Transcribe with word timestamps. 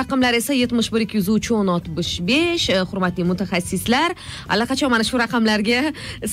raqamlar 0.00 0.32
esa 0.40 0.52
yetmish 0.62 0.88
bir 0.94 1.00
ikki 1.06 1.16
yuz 1.20 1.28
uch 1.36 1.48
o'n 1.58 1.68
oltmish 1.74 2.12
besh 2.30 2.66
hurmatli 2.90 3.24
mutaxassislar. 3.30 4.10
Allaqachon 4.52 4.90
mana 4.94 5.04
shu 5.10 5.16
raqamlarga 5.24 5.80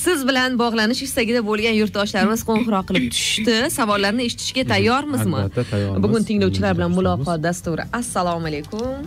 siz 0.04 0.18
bilan 0.28 0.50
bog'lanish 0.62 1.02
istagida 1.08 1.40
bo'lgan 1.50 1.74
yurtdoshlarimiz 1.80 2.40
qo'ng'iroq 2.48 2.84
qilib 2.88 3.06
tushdi 3.16 3.56
savollarni 3.78 4.22
eshitishga 4.28 4.62
tayyormizmi 4.72 5.36
Albatta, 5.42 5.62
tayyormiz. 5.72 6.02
bugun 6.04 6.22
tinglovchilar 6.28 6.72
bilan 6.78 6.92
muloqot 6.98 7.38
dasturi. 7.46 7.84
Assalomu 8.00 8.46
alaykum. 8.50 8.98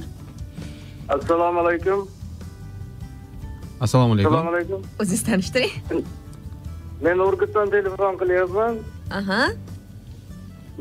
Assalomu 1.16 1.60
alaykum. 1.66 2.00
Assalomu 3.86 4.14
alaykum. 4.14 4.34
Assalomu 4.34 4.50
alaykum. 4.56 4.80
O'zingiz 5.02 5.24
tanishtiring. 5.30 5.74
Men 7.06 7.18
urgutdan 7.28 7.68
telefon 7.76 8.14
qilyapman. 8.22 8.74
Aha 9.20 9.42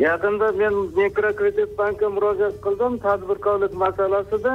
yaqinda 0.07 0.48
men 0.61 0.75
mikrokredit 1.01 1.70
bankka 1.79 2.09
murojaat 2.16 2.57
qildim 2.65 2.93
tadbirkorlik 3.07 3.73
masalasida 3.84 4.55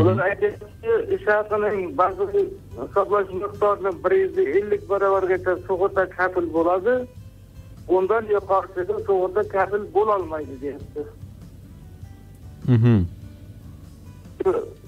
ular 0.00 0.18
aytyaptiki 0.28 0.92
ish 1.16 1.26
haqining 1.32 1.78
bazaviy 1.98 2.48
hisoblash 2.80 3.30
miqdorini 3.42 3.92
bir 4.04 4.12
yuz 4.22 4.38
ellik 4.38 4.82
barobargacha 4.90 5.52
sug'urta 5.66 6.04
kafil 6.16 6.46
bo'ladi 6.56 6.94
undan 7.96 8.24
yuqorisiga 8.36 8.96
sug'urta 9.08 9.42
kafil 9.54 9.82
bo'lolmaydi 9.96 10.54
deyapti 10.64 11.02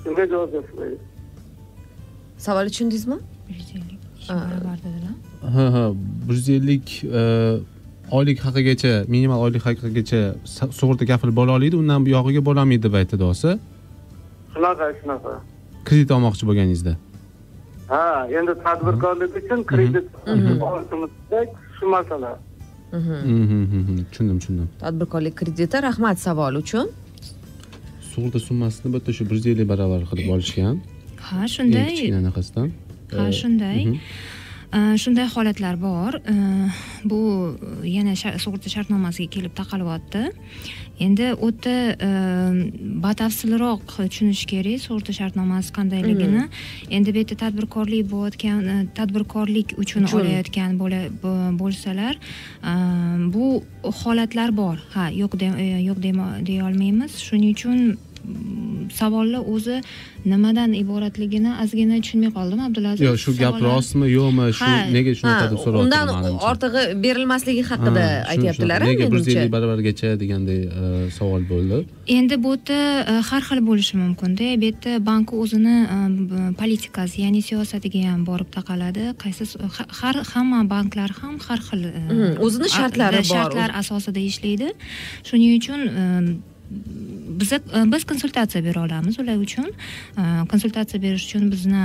shunga 0.02 0.24
javob 0.32 0.50
berishmaydi 0.54 0.98
savol 2.46 2.66
tushundingizmi 2.72 3.18
ish 3.50 4.28
barobar 4.28 4.78
dedilar 4.84 5.14
ha. 5.54 5.64
Ha 5.76 5.84
bir 6.26 6.34
yuz 6.38 6.48
ellik 6.58 6.86
oylik 8.10 8.38
haqigacha 8.46 8.92
minimal 9.08 9.40
oylik 9.46 9.62
haqigacha 9.66 10.20
sug'urta 10.78 11.06
kafil 11.06 11.30
bo'la 11.38 11.52
oladi 11.58 11.76
undan 11.82 12.06
buyog'iga 12.06 12.42
bo'lolmaydi 12.48 12.82
deb 12.86 12.94
aytdi 13.00 13.16
do'sti 13.24 13.50
shunaqa 14.54 14.86
shunaqa 15.00 15.32
kredit 15.88 16.10
olmoqchi 16.16 16.44
bo'lganingizda. 16.48 16.92
Ha 17.92 18.26
endi 18.38 18.52
tadbirkorlik 18.66 19.32
uchun 19.40 19.60
kredit 19.70 20.06
olishimiz 20.26 21.10
kerak 21.30 21.50
shu 21.78 21.86
masala. 21.94 22.32
Mhm. 22.92 23.16
Mhm, 23.42 23.62
mhm, 23.78 23.96
tushundim 24.10 24.38
tushundim. 24.40 24.68
Tadbirkorlik 24.84 25.34
krediti 25.40 25.82
rahmat 25.88 26.18
savol 26.26 26.54
uchun. 26.62 26.86
Sug'urta 28.10 28.38
summasini 28.48 28.88
bitta 28.94 29.12
shu 29.16 29.22
bir 29.30 29.36
yuz 29.38 29.46
ellik 29.52 29.68
barobar 29.72 30.02
qilib 30.10 30.28
olishgan. 30.34 30.74
Ha 31.28 31.40
shunday. 31.54 31.90
Kichkina 31.90 32.18
anaqasidan 32.22 32.68
ha 33.18 33.32
shunday 33.40 33.78
shunday 34.72 35.26
holatlar 35.28 35.76
bor. 35.80 36.14
Uh, 36.28 36.70
bu 37.04 37.56
yana 37.84 38.14
sha- 38.16 38.38
sug'urta 38.38 38.68
shartnomasiga 38.68 39.30
kelib 39.30 39.54
taqalyapti 39.54 40.30
endi 40.98 41.26
uh, 42.00 42.52
batafsilroq 43.04 43.84
tushunish 43.96 44.46
kerak 44.52 44.80
sug'urta 44.80 45.12
shartnomasi 45.12 45.72
qandayligini. 45.78 46.48
Endi 46.90 47.14
bu 47.14 47.22
yerda 47.22 47.36
tadbirkorlik 47.44 48.10
bo'layotgan 48.10 48.62
uh, 48.74 48.82
tadbirkorlik 48.98 49.76
uchun 49.78 50.08
olayotgan 50.12 50.78
bo'lsalar 51.60 52.18
uh, 52.62 53.16
bu 53.34 53.62
holatlar 54.02 54.56
bor. 54.56 54.80
Ha 54.94 55.10
yo'q 55.10 55.38
e, 55.42 55.68
yo'q 55.88 56.02
deya 56.46 56.64
olmaymiz. 56.66 57.18
Shuning 57.28 57.54
uchun 57.56 57.98
savolni 58.92 59.40
o'zi 59.54 59.80
nimadan 60.32 60.72
iboratligini 60.82 61.52
ozgina 61.62 61.98
tushunmay 62.02 62.30
qoldim 62.36 62.60
abdulaziz. 62.66 63.04
Yo'q 63.06 63.18
shu 63.24 63.34
gap 63.40 63.58
rostmi 63.62 64.08
yo'qmi 64.10 64.46
shu 64.58 64.70
nega 64.96 65.14
shunaqa 65.20 65.50
deb 65.52 65.60
so'rayaptilar 65.64 66.12
undan 66.12 66.38
ortig'i 66.50 66.82
berilmasligi 67.04 67.64
haqida 67.70 68.06
aytyaptilar 68.32 68.86
nega 68.90 69.10
bir 69.12 69.18
yuz 69.20 69.28
ellik 69.34 69.52
barobargacha 69.56 70.14
deganday 70.22 70.60
e, 70.64 71.10
savol 71.18 71.46
bo'ldi. 71.52 71.82
Endi 72.18 72.40
bu 72.46 72.54
yerda 72.56 72.80
e, 73.12 73.18
har 73.30 73.42
xil 73.48 73.62
bo'lishi 73.68 74.00
mumkinda. 74.02 74.50
Bu 74.62 74.70
yerda 74.70 74.96
bank 75.10 75.34
o'zini 75.42 75.76
e, 75.96 76.42
politikasi 76.62 77.22
ya'ni 77.26 77.44
siyosatiga 77.50 78.02
ham 78.10 78.26
borib 78.30 78.50
taqaladi. 78.58 79.12
Qaysi 79.22 79.48
har 80.00 80.16
hamma 80.32 80.64
banklar 80.74 81.10
ham 81.22 81.38
har 81.46 81.60
xil 81.68 81.88
o'zini 82.46 82.68
shartlari 82.78 83.22
bor. 83.22 83.32
shartlar 83.34 83.70
asosida 83.82 84.20
ishlaydi. 84.30 84.74
Shuning 85.28 85.52
uchun 85.60 85.80
biza 87.40 87.56
e, 87.56 87.92
biz 87.92 88.04
konsultatsiya 88.04 88.64
bera 88.64 88.80
olamiz. 88.86 89.18
Ular 89.20 89.36
uchun 89.46 89.68
E, 90.18 90.22
konsultatsiya 90.50 91.02
berish 91.02 91.24
uchun 91.28 91.50
bizni 91.52 91.82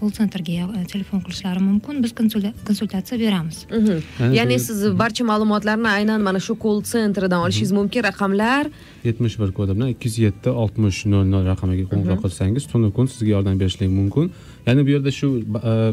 kol 0.00 0.10
sentrga 0.18 0.52
e, 0.52 0.84
telefon 0.92 1.20
qilishlari 1.24 1.60
mumkin. 1.68 2.02
Biz 2.04 2.12
konsulta- 2.20 2.52
konsultatsiya 2.66 3.20
beramiz. 3.20 3.58
Mhm. 3.70 4.34
Yani 4.34 4.58
siz 4.58 4.98
barcha 4.98 5.24
ma'lumotlarni 5.24 5.88
aynan 5.88 6.20
mana 6.28 6.40
shu 6.40 6.54
kol 6.58 6.82
sentridan 6.82 7.40
olishingiz 7.44 7.72
mumkin. 7.72 8.02
Raqamlar? 8.10 8.66
Yetmish 9.04 9.38
bir 9.40 9.52
kodi 9.58 9.72
bilan 9.76 9.88
ikki 9.94 10.08
yuz 10.08 10.18
yetti 10.26 10.50
oltmish 10.62 10.98
nol 11.12 11.24
nol 11.34 11.44
raqamiga 11.52 11.84
qo'ng'iroq 11.90 12.20
qilsangiz 12.24 12.64
tunu 12.72 12.92
kun 12.96 13.06
sizga 13.06 13.30
yordam 13.36 13.60
berishligi 13.60 13.92
mumkin. 14.00 14.26
Ya'ni 14.66 14.80
bu 14.86 14.90
yerda 14.96 15.10
shu 15.20 15.28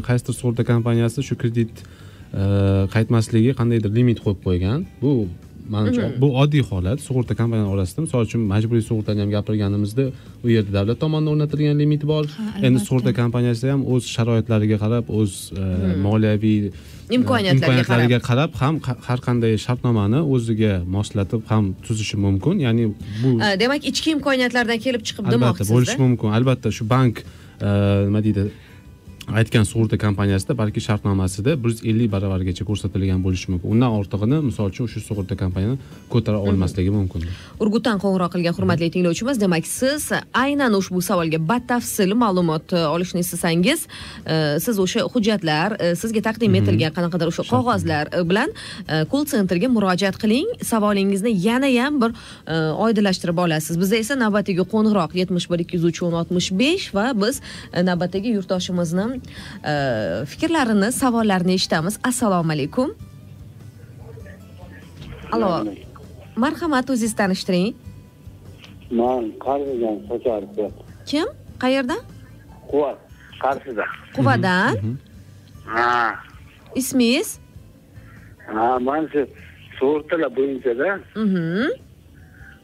qaysidir 0.08 0.34
sug'urta 0.40 0.62
kompaniyasi 0.72 1.22
shu 1.28 1.34
kredit 1.42 1.74
qaytmasligi 2.94 3.52
qandaydir 3.58 3.90
limit 3.98 4.18
qo'yib 4.24 4.40
qo'ygan. 4.46 4.78
Bu 5.02 5.10
manimcha 5.74 6.08
bu 6.22 6.28
oddiy 6.42 6.62
holat. 6.70 7.00
Sug'urta 7.06 7.34
kompaniyalari 7.40 7.74
orasida 7.76 8.00
misol 8.06 8.26
uchun 8.28 8.42
majburiy 8.52 8.84
sug'urtani 8.88 9.20
ham 9.24 9.30
gapirganimizda 9.36 10.04
u 10.44 10.50
yerda 10.56 10.72
davlat 10.78 11.00
tomonidan 11.04 11.32
o'rnatilgan 11.34 11.78
limit 11.82 12.02
bor. 12.12 12.24
Endi 12.66 12.82
sug'urta 12.88 13.12
kompaniyasi 13.20 13.72
ham 13.72 13.86
o'z 13.94 14.10
sharoitlariga 14.16 14.78
qarab 14.84 15.14
o'z 15.20 15.32
e, 15.62 15.64
moliyaviy 16.06 16.58
e, 16.68 16.72
Imkoniyatlariga 17.18 18.20
qarab. 18.28 18.50
ham 18.62 18.80
har 19.08 19.20
qanday 19.26 19.58
shartnomani 19.66 20.20
o'ziga 20.34 20.74
moslatib 20.96 21.42
ham 21.52 21.74
tuzishi 21.86 22.16
mumkin. 22.26 22.62
Ya'ni 22.66 22.84
bu 23.22 23.30
demak 23.62 23.82
ichki 23.90 24.10
imkoniyatlardan 24.16 24.78
kelib 24.86 25.02
chiqib 25.08 25.32
albatta 25.32 25.64
bo'lishi 25.72 25.98
mumkin. 26.04 26.28
Albatta 26.38 26.72
shu 26.78 26.84
bank 26.94 27.14
e, 27.22 27.68
nima 28.08 28.24
deydi 28.26 28.50
aytgan 29.34 29.64
sug'urta 29.64 29.98
kompaniyasida 29.98 30.58
balki 30.58 30.80
shartnomasida 30.80 31.64
bir 31.64 31.68
yuz 31.68 31.84
ellik 31.84 32.12
barobargacha 32.12 32.64
ko'rsatilgan 32.64 33.22
bo'lishi 33.24 33.50
mumkin. 33.50 33.70
Undan 33.74 33.90
ortig'ini 33.98 34.38
misol 34.48 34.70
uchun 34.70 34.86
shu 34.86 35.00
sug'urta 35.00 35.36
kompaniyani 35.36 35.78
ko'tara 36.10 36.38
olmasligi 36.38 36.90
mumkin. 36.94 37.26
Urgutdan 37.60 37.98
qo'ng'iroq 38.02 38.30
qilgan 38.34 38.54
hurmatli 38.58 38.90
tinglovchimiz 38.94 39.40
demak 39.40 39.66
siz 39.66 40.12
aynan 40.34 40.74
ushbu 40.78 41.02
savolga 41.02 41.40
batafsil 41.48 42.14
ma'lumot 42.22 42.72
e, 42.72 42.84
olishni 42.86 43.20
istasangiz 43.26 43.86
e, 44.26 44.36
siz 44.66 44.78
o'sha 44.78 45.06
hujjatlar 45.14 45.76
e, 45.80 45.94
sizga 46.02 46.22
taqdim 46.28 46.54
etilgan 46.60 46.94
qanaqadir 46.98 47.32
o'sha 47.32 47.46
qog'ozlar 47.50 48.12
bilan 48.30 48.54
kol 49.10 49.26
sentrga 49.26 49.68
murojaat 49.76 50.20
qiling. 50.22 50.46
Savolingizni 50.62 51.34
yana 51.48 51.70
ham 51.82 52.00
bir 52.02 52.14
oydinlashtirib 52.86 53.38
olasiz. 53.46 53.80
Bizda 53.80 53.96
esa 53.96 54.14
navbatdagi 54.22 54.64
qo'ng'iroq 54.72 55.18
yetmish 55.20 55.50
bir 55.50 55.66
ikki 55.66 55.80
yuz 55.80 55.90
uch 55.90 56.02
o'n 56.06 56.14
oltmish 56.20 56.52
besh 56.62 56.88
va 56.94 57.10
biz 57.22 57.40
navbatdagi 57.90 58.36
yurtdoshimizni 58.38 59.15
fikrlarini 60.32 60.92
savollarini 60.92 61.52
eshitamiz. 61.58 61.98
Assalomu 62.10 62.52
alaykum. 62.52 62.94
Allo 65.32 65.64
marhamat 66.36 66.90
o'zingiz 66.90 67.14
tanishtiring. 67.20 67.74
Man 68.90 69.24
qarshidan 69.46 69.96
kim? 71.10 71.28
Qayerdan 71.62 72.00
quvvat 72.70 72.98
qarshida 73.44 73.84
quvadan 74.16 74.72
ha. 75.74 76.14
Ismingiz? 76.80 77.28
Ha 78.54 78.78
man 78.88 79.02
shu 79.12 79.20
sug'urtalar 79.78 80.30
bo'yichada. 80.38 80.88
Mhm. 81.24 81.86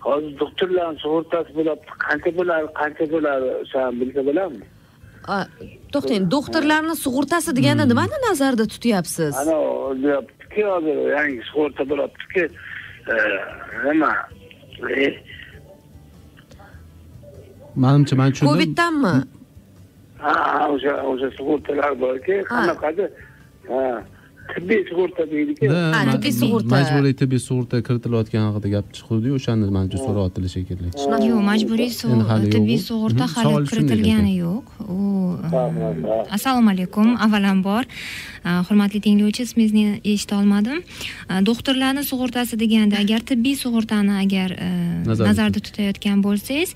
hozir 0.06 0.32
doktorlarni 0.40 0.98
sug'urtasi 1.04 1.50
bo'lyapti. 1.58 1.90
Qancha 2.06 2.30
bo'ladi 2.38 2.66
qancha 2.80 3.04
bo'ladi 3.14 3.48
san 3.72 4.00
bilsa 4.00 4.20
bo'ladimi 4.28 4.66
to'xtang 5.94 6.30
doktorlarni 6.34 6.94
sug'urtasi 7.04 7.50
deganda 7.58 7.84
nimani 7.92 8.18
nazarda 8.28 8.64
tutyapsiz? 8.74 9.34
Ana 9.42 9.56
deyaptiki 10.04 10.62
hozir 10.72 10.96
yangi 11.16 11.42
sug'urta 11.50 11.82
bo'lyaptiki. 11.90 12.44
E, 13.12 13.14
nima? 13.84 14.12
E, 14.90 15.04
manimcha 17.76 18.16
man 18.16 18.30
tushundim. 18.32 18.52
Coviddanmi? 18.52 19.14
Ha 20.24 20.34
o'sha 20.72 20.92
o'sha 21.10 21.28
sug'urtalar 21.38 21.92
borki 22.00 22.34
qanaqadir 22.52 23.08
ha 23.68 23.82
tibbiy 24.54 24.80
sug'urta 24.88 25.22
deydiki 25.30 25.68
Da, 25.70 25.80
Ha, 25.96 26.00
tibbiy 26.14 26.32
sug'urta. 26.40 26.70
majburiy 26.76 27.14
tibbiy 27.20 27.40
sug'urta 27.48 27.82
kiritilayotgani 27.86 28.46
haqida 28.50 28.68
gap 28.74 28.86
chiquvdiyu 28.96 29.38
o'shani 29.38 29.70
manimcha 29.76 29.98
so'rayaptilar 30.06 30.50
shekilli 30.56 30.88
yo'q 31.30 31.40
majburiy 31.50 31.90
tibbiy 32.56 32.80
sug'urta 32.88 33.24
hali 33.34 33.64
kiritilgani 33.70 34.34
yo'q. 34.44 34.64
U 34.96 35.38
assalomu 36.36 36.70
alaykum 36.74 37.16
avvalambor. 37.26 37.84
Hurmatli 38.68 38.98
tinglovchi 39.00 39.44
ismingizni 39.46 40.00
eshita 40.12 40.34
olmadim 40.40 40.80
doktorlarni 41.46 42.02
sug'urtasi 42.08 42.58
deganda 42.58 42.98
agar 42.98 43.20
tibbiy 43.30 43.54
sug'urtani 43.54 44.16
agar 44.24 44.50
uh, 44.56 45.20
Nazarda 45.28 45.60
tutayotgan 45.62 46.24
bo'lsangiz 46.24 46.74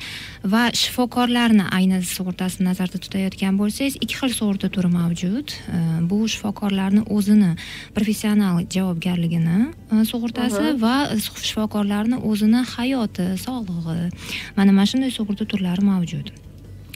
va 0.53 0.69
shifokorlarni 0.83 1.67
ayni 1.79 1.99
sug'urtasini 2.07 2.69
nazarda 2.69 2.99
tutayotgan 3.03 3.59
bo'lsangiz 3.59 3.99
ikki 3.99 4.15
xil 4.21 4.33
sug'urta 4.39 4.71
turi 4.71 4.93
mavjud. 4.95 5.57
Uh, 5.67 5.99
bu 6.11 6.21
shifokorlarni 6.31 7.03
o'zini 7.11 7.56
professional 7.95 8.61
javobgarligini 8.77 9.59
e, 9.67 10.05
sug'urtasi 10.11 10.75
va 10.81 10.97
shifokorlarni 11.21 12.21
o'zini 12.31 12.65
hayoti 12.75 13.31
sog'lig'i. 13.45 14.11
Mana 14.57 14.73
mana 14.73 14.87
shunday 14.91 15.15
sug'urta 15.19 15.49
turlari 15.53 15.85
mavjud. 15.85 16.33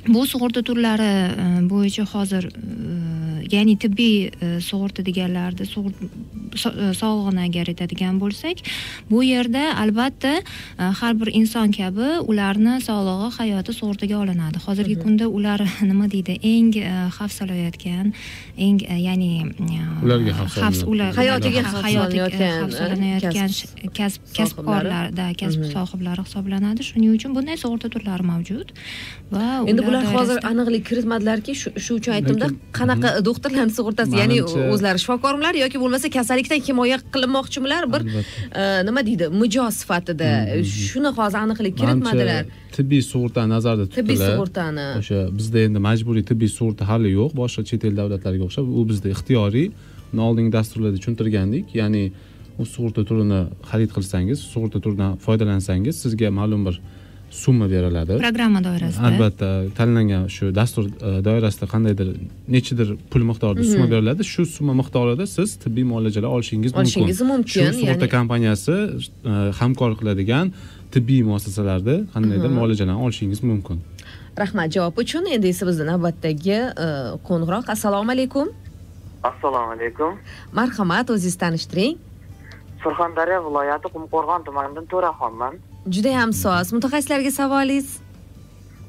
Bu 0.08 0.24
sug'urta 0.26 0.62
turlari 0.62 1.10
e, 1.12 1.48
bo'yicha 1.72 2.06
hozir 2.12 2.50
e, 2.50 3.19
ya'ni 3.52 3.76
tibbiy 3.82 4.16
e, 4.28 4.48
sug'urta 4.64 5.04
deganlarda 5.06 5.66
sog'lig'ini 6.54 7.42
agar 7.48 7.70
aytadigan 7.72 8.20
bo'lsak 8.22 8.62
bu 9.10 9.22
yerda 9.26 9.62
albatta 9.82 10.32
har 11.00 11.14
bir 11.20 11.30
inson 11.40 11.72
kabi 11.72 12.08
ularni 12.30 12.78
sog'lig'i 12.88 13.30
hayoti 13.38 13.72
sug'urtaga 13.78 14.16
olinadi. 14.22 14.58
Hozirgi 14.66 14.96
kunda 15.02 15.28
ular 15.28 15.60
nima 15.90 16.08
deydi 16.14 16.38
eng 16.42 16.72
xavf 17.16 17.32
solayotgan 17.40 18.12
eng 18.66 18.80
ya'ni 19.06 19.30
ularga 20.04 20.48
xavf 20.56 20.82
ular 20.92 21.14
hayotiga 21.20 21.64
hayotiga 21.86 22.28
xavf 22.36 22.76
solanayotgan 22.80 23.50
kasb 23.98 24.20
kasbkorlarda 24.36 25.30
kasb 25.42 25.66
sohiblari 25.74 26.26
hisoblanadi. 26.26 26.86
Shuning 26.90 27.16
uchun 27.18 27.36
bunday 27.36 27.58
sug'urta 27.64 27.92
turlari 27.94 28.26
mavjud 28.32 28.74
va 29.34 29.46
endi 29.70 29.86
bular 29.86 30.04
hozir 30.14 30.42
aniqlik 30.50 30.86
kiritmadilarki 30.90 31.56
shu 31.60 31.98
uchun 31.98 32.16
aytdimda 32.18 32.50
qanaqa 32.78 33.14
doktorlarni 33.40 33.72
sug'urtasi 33.72 34.16
ya'ni 34.20 34.38
o'zlari 34.44 34.98
shifokormilar 35.02 35.54
yoki 35.54 35.80
bo'lmasa 35.82 36.10
kasallikdan 36.10 36.60
himoya 36.68 36.98
qilinmoqchimilar 37.14 37.84
bir 37.92 38.02
e, 38.10 38.84
nima 38.88 39.04
deydi 39.06 39.28
mijoz 39.42 39.74
sifatida. 39.82 40.30
Shuni 40.64 41.10
hozir 41.18 41.38
aniqlik 41.44 41.74
kiritmadilar. 41.80 42.44
tibbiy 42.76 43.02
sug'urtani 43.02 43.50
nazarda 43.56 43.86
tutilib 43.86 44.08
tibbiy 44.08 44.18
sug'urtani. 44.28 44.86
o'sha 45.00 45.20
bizda 45.38 45.58
endi 45.66 45.78
majburiy 45.88 46.24
tibbiy 46.30 46.50
sug'urta 46.58 46.88
hali 46.90 47.10
yo'q. 47.18 47.30
Boshqa 47.40 47.64
chet 47.70 47.84
el 47.88 47.96
davlatlarga 48.00 48.44
o'xshab 48.48 48.66
u 48.78 48.88
bizda 48.90 49.08
ixtiyoriy. 49.14 49.66
Uni 50.12 50.22
oldingi 50.28 50.52
dasturlarda 50.58 50.98
tushuntirgandik. 51.00 51.74
Ya'ni 51.80 52.04
u 52.60 52.64
sug'urta 52.74 53.04
turini 53.08 53.40
xarid 53.70 53.90
qilsangiz 53.96 54.38
sug'urta 54.52 54.78
turidan 54.84 55.16
foydalansangiz 55.26 55.94
sizga 56.04 56.30
ma'lum 56.40 56.66
bir 56.68 56.76
summa 57.30 57.70
beriladi 57.70 58.18
programma 58.18 58.64
doirasida. 58.64 59.06
Albatta 59.06 59.64
tanlangan 59.76 60.26
shu 60.28 60.54
dastur 60.54 60.84
e, 60.86 61.24
doirasida 61.24 61.66
qandaydir 61.74 62.08
nechidir 62.48 62.96
pul 63.10 63.22
miqdorida 63.30 63.64
summa 63.64 63.84
mhm. 63.84 63.92
beriladi. 63.92 64.24
Shu 64.24 64.46
summa 64.46 64.74
miqdorida 64.82 65.26
siz 65.26 65.56
tibbiy 65.64 65.84
muolajalar 65.92 66.28
olishingiz 66.28 66.72
mumkin. 66.74 66.80
Olishingiz 66.80 67.20
mumkin 67.20 67.70
shu 67.70 67.78
sug'urta 67.80 68.08
kompaniyasi 68.16 68.72
e, 68.72 69.32
hamkorlik 69.60 69.98
qiladigan 70.02 70.52
tibbiy 70.94 71.22
muassasalarda 71.30 71.94
qandaydir 72.14 72.50
mhm. 72.50 72.58
muolajalarni 72.58 73.02
olishingiz 73.06 73.42
mumkin. 73.42 73.78
Rahmat 74.42 74.68
javob 74.76 74.98
uchun. 74.98 75.24
Endi 75.34 75.54
esa 75.54 75.66
bizni 75.70 75.86
navbatdagi 75.92 76.58
e, 76.86 76.86
qo'ng'iroq. 77.28 77.64
Assalomu 77.74 78.10
alaykum. 78.16 78.46
Assalomu 79.30 79.70
alaykum. 79.76 80.12
Marhamat 80.52 81.10
o'zingizni 81.14 81.40
tanishtiring. 81.44 81.98
Surxondaryo 82.82 83.38
viloyati 83.46 83.88
qumqo'rg'on 83.94 84.46
tumanidan 84.46 84.86
to'raxonman 84.92 85.54
judayam 85.96 86.32
soz 86.32 86.72
mutaxassislarga 86.72 87.30
savolingiz? 87.30 87.88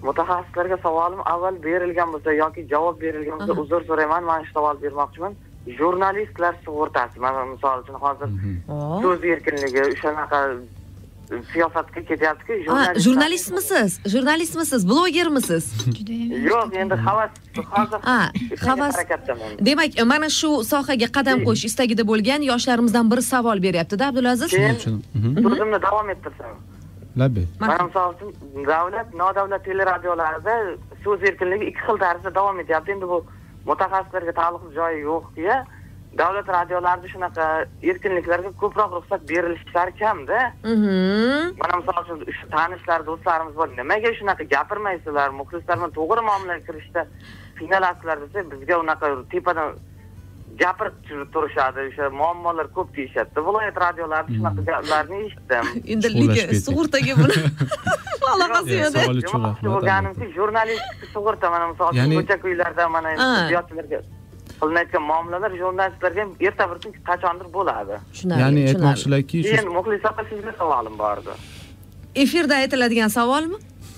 Mutaxassislarga 0.07 0.77
savolim 0.83 1.21
avval 1.33 1.63
berilgan 1.63 2.13
bo'lsa 2.13 2.33
yoki 2.33 2.67
javob 2.73 3.01
berilgan 3.01 3.39
bo'lsa 3.39 3.61
uzr 3.63 3.81
so'rayman 3.89 4.23
mana 4.29 4.45
shu 4.45 4.53
savol 4.57 4.83
bermoqchiman. 4.83 5.33
Jurnalistlar 5.79 6.53
sug'urtasi 6.65 7.19
mana 7.25 7.45
misol 7.53 7.83
uchun 7.83 7.97
hozir 8.05 8.29
mhm. 8.35 8.53
so'z 9.03 9.25
erkinligi 9.33 9.81
o'shanaqa 9.89 10.39
siyosatga 11.53 12.01
ketyaptiku 12.09 12.53
jurnalistmisiz? 13.05 13.99
Jurnalistmisiz? 14.05 14.89
Blogermisiz? 14.89 15.65
Yo'q 16.49 16.75
endi 16.81 16.95
havas 16.95 17.31
hozir 17.75 17.99
havas 18.67 18.95
demak 19.59 20.03
mana 20.05 20.29
shu 20.39 20.51
sohaga 20.71 21.07
qadam 21.17 21.45
qo'yish 21.47 21.65
istagida 21.71 22.03
bo'lgan 22.11 22.41
yoshlarimizdan 22.51 23.11
biri 23.11 23.23
savol 23.33 23.63
beryaptida 23.67 24.07
abdulaziz. 24.11 24.51
Keyin 24.51 24.75
so'zimni 25.45 25.79
davom 25.87 26.09
ettirsam 26.15 26.70
labbay 27.17 27.45
mana 27.59 27.83
misol 27.83 28.13
uchun 28.15 28.65
davlat 28.67 29.13
nodavlat 29.13 29.63
teleradiolarida 29.65 30.55
so'z 31.03 31.23
erkinligi 31.29 31.65
ikki 31.71 31.81
xil 31.87 31.97
tarzda 32.05 32.35
davom 32.35 32.59
etyapti. 32.63 32.91
Endi 32.95 33.07
bu 33.13 33.25
mutaxassislarga 33.69 34.33
taalluqli 34.39 34.73
joyi 34.79 34.99
yo'qya 35.09 35.55
davlat 36.21 36.47
radiolarida 36.57 37.07
shunaqa 37.13 37.45
erkinliklarga 37.91 38.51
ko'proq 38.61 38.91
ruxsat 38.97 39.21
berilishlari 39.29 39.93
kamda. 39.99 40.39
Mhm. 40.63 41.55
mana 41.61 41.73
misol 41.81 42.01
uchun 42.03 42.25
tanishlar 42.55 43.05
do'stlarimiz 43.09 43.55
bor. 43.55 43.69
Nimaga 43.77 44.13
shunaqa 44.19 44.43
gapirmaysizlar? 44.55 45.29
Muxlislar 45.41 45.77
bilan 45.77 45.93
to'g'ri 45.99 46.21
muomalaga 46.29 46.63
kirishda 46.67 47.01
qiynalasizlar 47.59 48.17
desa 48.23 48.39
bizga 48.51 48.75
unaqa 48.83 49.07
tepadan 49.31 49.69
gapirib 50.63 51.27
turishadi 51.33 51.85
o'sha 51.89 52.09
muammolar 52.21 52.67
ko'p 52.77 52.89
deyishadida 52.97 53.45
viloyat 53.47 53.77
radiolarida 53.85 54.37
shunaqa 54.37 54.65
gaplarni 54.71 55.21
eshitdim. 55.27 55.69
Endi 55.95 56.13
lekin 56.15 56.63
sug'urtaga 56.67 57.17
buni 57.21 57.37
aloqasi 58.33 58.79
yo'q 58.83 58.97
rahmat 58.99 59.63
bo'lganimki 59.67 60.31
jurnalistik 60.37 61.07
sug'urta 61.15 61.53
mana 61.55 61.71
misol 61.71 61.95
uchun 61.95 62.17
ko'cha 62.19 62.41
ko'ylarda 62.45 62.89
mana 62.97 63.15
tibbiyotchilarga 63.21 64.03
qilinayotgan 64.61 65.03
muomalalar 65.11 65.57
jurnalistlarga 65.63 66.21
ham 66.27 66.35
erta 66.49 66.69
bir 66.71 66.83
kun 66.83 66.99
qachondir 67.09 67.47
bo'ladi. 67.57 68.03
Ya'ni 68.43 68.67
aytmoqchilarki 68.73 69.47
keyin 69.49 69.73
muxlis 69.79 70.07
opa 70.11 70.29
sizga 70.29 70.53
savolim 70.61 71.01
bor 71.01 71.25
edi 71.25 71.41
efirda 72.15 72.55
aytiladigan 72.55 73.07
savolmi? 73.07 73.55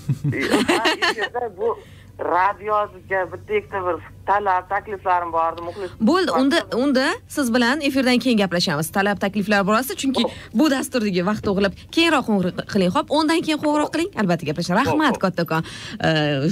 Bu 1.58 1.78
radioga 2.18 3.32
bitta 3.32 3.54
ikkita 3.54 3.86
bir 3.86 4.13
talab 4.30 4.68
takliflarim 4.72 5.30
bor 5.36 5.52
edi 5.52 5.62
muxlis 5.68 5.90
bo'ldi 6.10 6.30
unda 6.40 6.58
unda 6.84 7.06
siz 7.36 7.54
bilan 7.54 7.80
efirdan 7.88 8.18
keyin 8.24 8.38
gaplashamiz. 8.42 8.90
Talab 8.98 9.20
takliflar 9.24 9.66
borasida 9.68 9.94
chunki 10.02 10.24
bu 10.60 10.70
dasturdagi 10.74 11.26
vaqt 11.30 11.44
to'g'irlab 11.48 11.74
keyinroq 11.96 12.24
qo'ng'iroq 12.28 12.64
qiling 12.74 12.92
ho'p 12.96 13.14
undan 13.18 13.40
keyin 13.46 13.60
qo'ng'iroq 13.64 13.90
qiling. 13.94 14.10
Albatta 14.20 14.44
gaplashamiz. 14.50 14.80
Rahmat 14.80 15.18
kattakon 15.24 15.62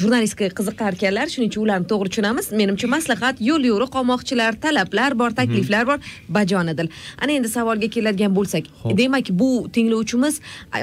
jurnalistikaga 0.03 0.55
qiziqqan 0.59 0.99
ekanlar 0.99 1.27
shuning 1.35 1.51
uchun 1.53 1.63
ularni 1.67 1.87
to'g'ri 1.93 2.09
tushunamiz. 2.13 2.53
Menimcha 2.61 2.89
maslahat 2.97 3.37
yo'l 3.49 3.63
yo'ri 3.73 3.89
qolmoqchilar 3.97 4.53
talablar 4.65 5.19
bor 5.21 5.31
takliflar 5.41 5.85
bor 5.91 5.99
bajonidil 6.37 6.89
ana 7.23 7.33
endi 7.39 7.49
savolga 7.57 7.89
keladigan 7.97 8.33
bo'lsak 8.39 8.65
demak 9.01 9.31
bu 9.41 9.51
tinglovchimiz 9.75 10.41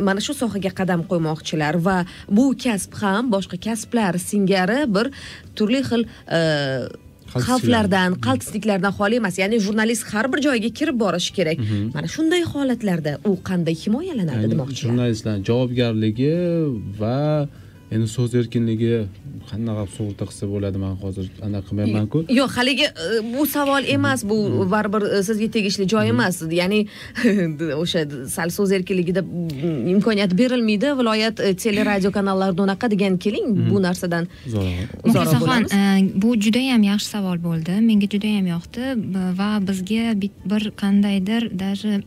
mana 0.07 0.21
shu 0.25 0.33
sohaga 0.41 0.71
qadam 0.79 1.05
qo'ymoqchilar 1.11 1.73
va 1.87 1.97
bu 2.37 2.45
kasb 2.63 2.93
ham 3.01 3.31
boshqa 3.35 3.57
kasblar 3.67 4.13
singari 4.29 4.79
bir 4.95 5.11
turli 5.57 5.81
xil 5.89 6.01
xavflardan 7.33 8.17
qaltisliklardan 8.25 8.93
xoli 8.99 9.15
emas. 9.21 9.35
Ya'ni 9.41 9.57
jurnalist 9.65 10.03
har 10.13 10.25
bir 10.33 10.39
joyga 10.47 10.69
kirib 10.79 10.97
borishi 11.03 11.31
kerak. 11.37 11.57
Mana 11.95 12.07
shunday 12.15 12.43
holatlarda 12.53 13.13
u 13.29 13.31
qanday 13.49 13.75
himoyalanadi 13.83 14.51
demoqchiman 14.53 14.89
jurnalistlarni 14.89 15.43
javobgarligi 15.49 16.33
va 17.01 17.17
endi 17.95 18.07
so'z 18.15 18.31
erkinligi 18.41 18.93
qanaqa 19.51 19.83
sug'urta 19.95 20.23
qilsa 20.29 20.45
bo'ladi 20.53 20.77
man 20.85 20.93
hozir 21.03 21.25
anaqa 21.47 21.67
qilmaymanku 21.69 22.25
yo'q 22.39 22.49
haligi 22.57 22.85
e, 22.85 23.21
bu 23.33 23.45
savol 23.45 23.83
emas 23.95 24.23
bu 24.29 24.37
hmm. 24.49 24.71
baribir 24.71 25.01
e, 25.15 25.23
sizga 25.23 25.47
tegishli 25.55 25.87
joy 25.93 26.05
hmm. 26.05 26.19
emas. 26.19 26.41
Ya'ni 26.59 26.79
o'sha 27.83 28.01
sal 28.35 28.49
so'z 28.57 28.71
erkinligida 28.77 29.23
imkoniyat 29.93 30.37
berilmaydi. 30.41 30.93
Viloyat 30.99 31.39
e, 31.39 31.53
teleradio 31.63 32.11
kanallarida 32.11 32.63
unaqa 32.63 32.91
degan 32.91 33.17
keling. 33.17 33.47
Bu 33.57 33.77
hmm. 33.77 33.83
narsadan 33.87 34.27
muxlisaxon 35.05 35.67
bu 36.23 36.35
judayam 36.45 36.83
yaxshi 36.91 37.09
savol 37.15 37.41
bo'ldi. 37.47 37.79
Menga 37.89 38.09
judayam 38.15 38.47
yoqdi. 38.53 38.93
Va 39.39 39.49
bizga 39.69 40.15
bir 40.51 40.71
qandaydir 40.81 41.49
даже 41.59 42.01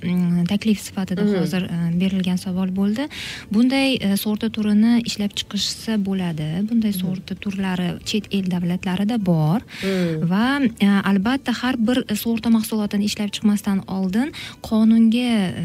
taklif 0.48 0.80
sifatida 0.80 1.22
hozir 1.40 1.68
berilgan 2.00 2.36
savol 2.36 2.70
bo'ldi. 2.76 3.08
Bunday 3.54 3.98
sug'urta 4.22 4.48
turini 4.56 4.94
ishlab 5.08 5.32
chiqishsa 5.38 5.98
bo'ladi. 6.06 6.48
Bunday 6.70 6.92
sug'urta 6.92 7.11
turlari 7.20 7.88
chet 8.04 8.28
el 8.30 8.48
davlatlarida 8.50 9.18
bor. 9.18 9.62
Hmm. 9.82 10.28
va 10.28 10.60
e, 10.62 10.88
albatta 11.10 11.52
har 11.62 11.76
bir 11.76 12.02
sug'urta 12.14 12.50
mahsulotini 12.50 13.08
ishlab 13.10 13.32
chiqmasdan 13.34 13.82
oldin 13.96 14.32
qonunga 14.62 15.32
e, 15.62 15.64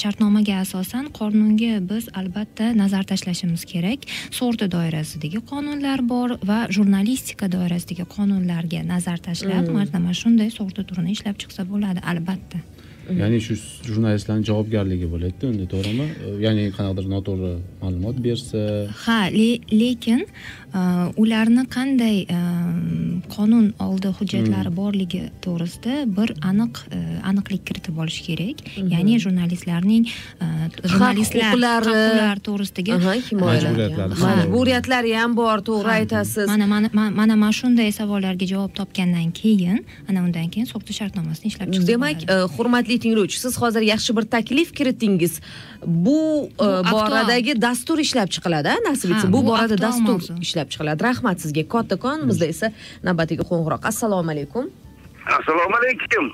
shartnomaga 0.00 0.60
asosan 0.64 1.10
qonunga 1.18 1.80
biz 1.90 2.08
albatta 2.14 2.72
nazar 2.82 3.04
tashlashimiz 3.10 3.64
kerak. 3.72 4.08
Sug'urta 4.30 4.70
doirasidagi 4.70 5.42
qonunlar 5.52 6.02
bor 6.12 6.36
va 6.50 6.60
jurnalistika 6.76 7.50
doirasidagi 7.52 8.08
qonunlarga 8.16 8.84
nazar 8.86 9.18
tashlab 9.18 9.68
hmm. 9.68 9.94
mana 9.94 10.14
shunday 10.22 10.50
sug'urta 10.50 10.86
turini 10.88 11.16
ishlab 11.16 11.36
chiqsa 11.42 11.66
bo'ladi 11.72 12.00
albatta. 12.12 12.60
Ya'ni 13.18 13.40
shu 13.42 13.56
jurnalistlarni 13.86 14.46
javobgarligi 14.46 15.08
bo'ladida 15.10 15.48
unda 15.50 15.66
to'g'rimi? 15.72 16.06
Ya'ni 16.44 16.66
qanaqadir 16.76 17.08
noto'g'ri 17.14 17.52
ma'lumot 17.82 18.20
bersa. 18.26 18.60
Ha 19.04 19.18
le- 19.34 19.62
lekin 19.82 20.20
ularni 21.22 21.64
qanday 21.76 22.18
e, 22.28 22.40
qonun 23.34 23.72
oldi 23.86 24.08
hujjatlari 24.18 24.70
borligi 24.76 25.22
to'g'risida 25.44 25.94
bir 26.16 26.30
aniq 26.50 26.74
e, 26.92 26.98
aniqlik 27.30 27.62
kiritib 27.68 27.98
olish 27.98 28.20
kerak. 28.26 28.62
Ya'ni 28.94 29.18
jurnalistlarning 29.24 30.04
e, 30.06 30.46
jurnalistlar 30.92 31.82
huquqlari. 31.86 32.40
to'g'risidagi 32.46 32.92
Majburiyatlari. 34.24 35.14
ham 35.16 35.36
bor 35.36 35.58
to'g'ri 35.68 35.90
aytasiz. 35.98 36.46
Mana 36.48 36.66
mana 36.66 36.88
ma- 36.98 37.10
mana 37.20 37.36
mana 37.36 37.52
shunday 37.60 37.90
savollarga 37.92 38.46
javob 38.52 38.72
topgandan 38.74 39.30
keyin 39.40 39.84
ana 40.08 40.22
undan 40.26 40.48
keyin 40.52 40.66
sug'urta 40.70 40.92
shartnomasini 41.00 41.46
ishlab 41.52 41.68
chiqsa 41.74 41.86
demak 41.92 42.18
e, 42.30 42.36
hurmatli 42.56 42.98
tinglovchi 43.04 43.38
siz 43.44 43.58
hozir 43.62 43.82
yaxshi 43.92 44.16
bir 44.16 44.24
taklif 44.36 44.68
kiritdingiz 44.78 45.40
bu 45.86 46.18
boradagi 46.92 47.52
dastur 47.62 47.98
ishlab 48.06 48.28
chiqiladi 48.34 48.68
a, 48.68 48.76
nasib 48.88 49.10
etsa 49.14 49.32
bu 49.32 49.40
borada 49.46 49.76
dastur 49.86 50.18
mavzu. 50.20 50.34
Ishlab 50.60 50.70
chiqiladi. 50.72 51.02
Rahmat 51.02 51.40
sizga. 51.40 51.64
Kattakon 51.74 52.28
bizda 52.28 52.46
esa 52.46 52.72
navbatdagi 53.04 53.44
qo'ng'iroq. 53.50 53.82
Assalomu 53.90 54.30
alaykum. 54.30 54.64
Assalomu 55.38 55.76
alaykum. 55.80 56.24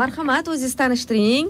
Marhamat 0.00 0.48
o'zingizni 0.48 0.78
tanishtiring. 0.82 1.46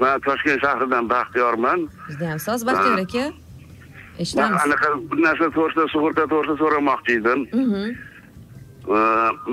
Man 0.00 0.20
toshkent 0.20 0.60
shahridan 0.64 1.04
baxtiyorman. 1.10 1.88
Bizda 2.08 2.30
ham 2.30 2.38
soz 2.38 2.60
baxtiyor 2.68 2.98
aka 3.06 3.24
man 3.24 3.32
eshitamiz. 4.22 4.60
anaqa 4.66 4.88
bir 5.10 5.18
narsa 5.26 5.46
to'g'risida 5.56 5.84
sug'urta 5.94 6.22
to'g'risida 6.32 6.56
so'ramoqchi 6.62 7.12
edim. 7.20 7.40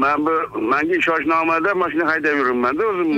Man 0.01 0.17
bu 0.25 0.33
manga 0.71 0.95
ishonchnomada 1.01 1.71
mashina 1.81 2.05
haydab 2.11 2.35
yuribmanda 2.41 2.83
o'zim. 2.91 3.09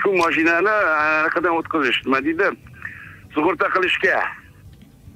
Shu 0.00 0.08
mashinani 0.22 0.74
anaqadan 1.18 1.52
o'tkazish 1.60 1.98
nima 2.06 2.18
deydi 2.26 2.48
sug'urta 3.34 3.66
qilishga. 3.74 4.18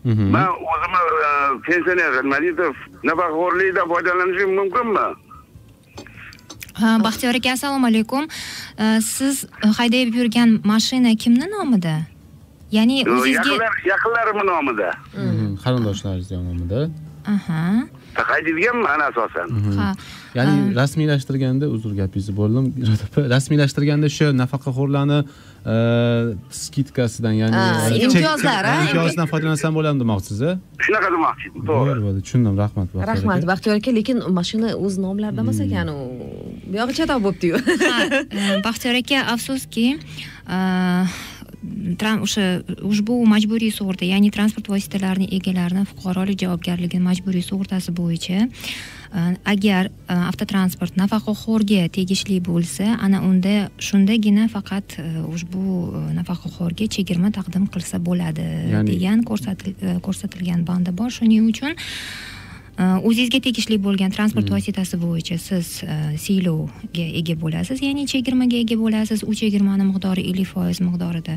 Man 0.04 0.48
o'zimni 0.72 1.02
e, 1.26 1.30
pensioner 1.66 2.12
nima 2.24 2.38
deydi 2.44 2.66
nafaqaxo'rlikdan 3.08 3.86
foydalanishim 3.92 4.50
mumkinmi 4.60 5.06
Ha, 6.80 6.98
baxtiyor 7.04 7.34
aka 7.34 7.52
assalomu 7.52 7.86
alaykum. 7.86 8.24
E, 8.78 9.00
siz 9.00 9.44
haydab 9.78 10.14
yurgan 10.18 10.60
mashina 10.64 11.12
kimni 11.22 11.46
nomida? 11.56 11.94
Ya'ni 12.72 12.96
o'zizga 13.04 13.50
yaqinlar 13.52 13.74
yaqinlarimni 13.92 14.44
nomida. 14.52 14.88
Mhm. 15.16 15.48
qarindoshlaringizni 15.64 16.38
nomida. 16.48 16.80
Aha. 17.34 17.64
Haydaydiganman 18.14 19.00
asosan. 19.08 19.48
Ha 19.80 19.88
ya'ni 20.38 20.74
rasmiylashtirganda 20.80 21.66
uzr 21.76 21.92
gapingizni 22.00 22.34
bo'ldim. 22.40 22.64
Rasmiylashtirganda 23.34 24.06
o'sha 24.12 24.26
nafaqaxo'rlarni 24.42 25.18
skidkasidan 26.50 27.32
ya'ni 27.32 27.56
e, 27.94 28.04
imtiyozlar, 28.04 28.64
a? 28.64 28.74
imtiyozidan 28.82 29.28
foydalansam 29.30 29.74
bo'ladimi 29.76 30.02
demoqchisiz 30.02 30.42
a 30.42 30.52
shunaqa 30.82 31.10
demoqchi 31.14 31.50
edim 31.50 31.66
to'g'ri 31.68 32.02
bo'ldi 32.06 32.22
tushundim 32.26 32.56
rahmat 32.58 32.88
Baxtiyor 32.94 33.10
rahmat 33.12 33.46
baxtiyor 33.50 33.76
aka 33.78 33.94
lekin 33.98 34.24
mashina 34.38 34.74
o'z 34.74 34.98
nomlarida 35.04 35.44
emas 35.44 35.60
ekan 35.66 35.92
u 35.94 35.98
buyog'i 36.72 36.98
chatoq 36.98 37.22
bo'libdiyu 37.26 37.62
ha 37.62 37.98
e, 38.10 38.62
baxtiyor 38.66 38.98
aka 39.02 39.22
afsuski 39.34 39.86
e, 39.94 40.58
o'sha 42.26 42.44
ushbu 42.90 43.14
majburiy 43.34 43.70
sug'urta 43.78 44.04
ya'ni 44.12 44.34
transport 44.34 44.66
vositalarining 44.74 45.30
egalarini 45.38 45.86
fuqarolik 45.92 46.42
javobgarligi 46.42 46.98
majburiy 47.08 47.46
sug'urtasi 47.50 47.94
bo'yicha 48.00 48.38
e, 48.42 48.50
agar 49.44 49.90
avtotransport 50.08 50.96
nafaqaxo'rga 50.96 51.88
tegishli 51.96 52.38
bo'lsa 52.40 52.96
ana 53.06 53.20
unda 53.28 53.68
shundagina 53.88 54.46
faqat 54.54 54.96
ushbu 55.34 55.62
nafaqaxo'rga 56.18 56.88
chegirma 56.96 57.28
taqdim 57.38 57.66
qilsa 57.74 58.00
bo'ladi 58.08 58.46
Ya'ni- 58.72 58.88
degan 58.94 59.24
ko'rsatil- 59.28 59.76
ko'rsatilgan 60.06 60.64
banda 60.64 60.92
bor 61.00 61.10
shuning 61.18 61.44
uchun 61.52 61.76
o'zingizga 62.80 63.40
tegishli 63.44 63.76
bo'lgan 63.82 64.12
transport 64.14 64.48
vositasi 64.50 64.96
bo'yicha 64.96 65.36
siz 65.38 65.82
siylovga 66.24 67.04
ega 67.20 67.34
bo'lasiz 67.36 67.82
ya'ni 67.84 68.06
chegirmaga 68.08 68.56
ega 68.64 68.76
bo'lasiz. 68.80 69.24
U 69.28 69.34
chegirmani 69.36 69.84
miqdori 69.90 70.24
ellik 70.30 70.48
foiz 70.48 70.80
miqdorida. 70.80 71.36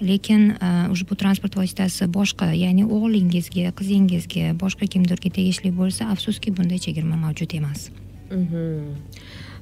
Lekin 0.00 0.52
e, 0.54 0.68
ushbu 0.94 1.18
transport 1.18 1.56
vositasi 1.58 2.06
boshqa 2.14 2.52
ya'ni 2.54 2.86
o'g'lingizga 2.86 3.72
qizingizga 3.78 4.54
boshqa 4.62 4.86
kimdirga 4.86 5.32
tegishli 5.38 5.74
bo'lsa 5.74 6.12
afsuski 6.14 6.54
bunday 6.54 6.78
chegirma 6.78 7.16
mavjud 7.16 7.54
emas. 7.58 7.90
Mhm. 8.30 8.94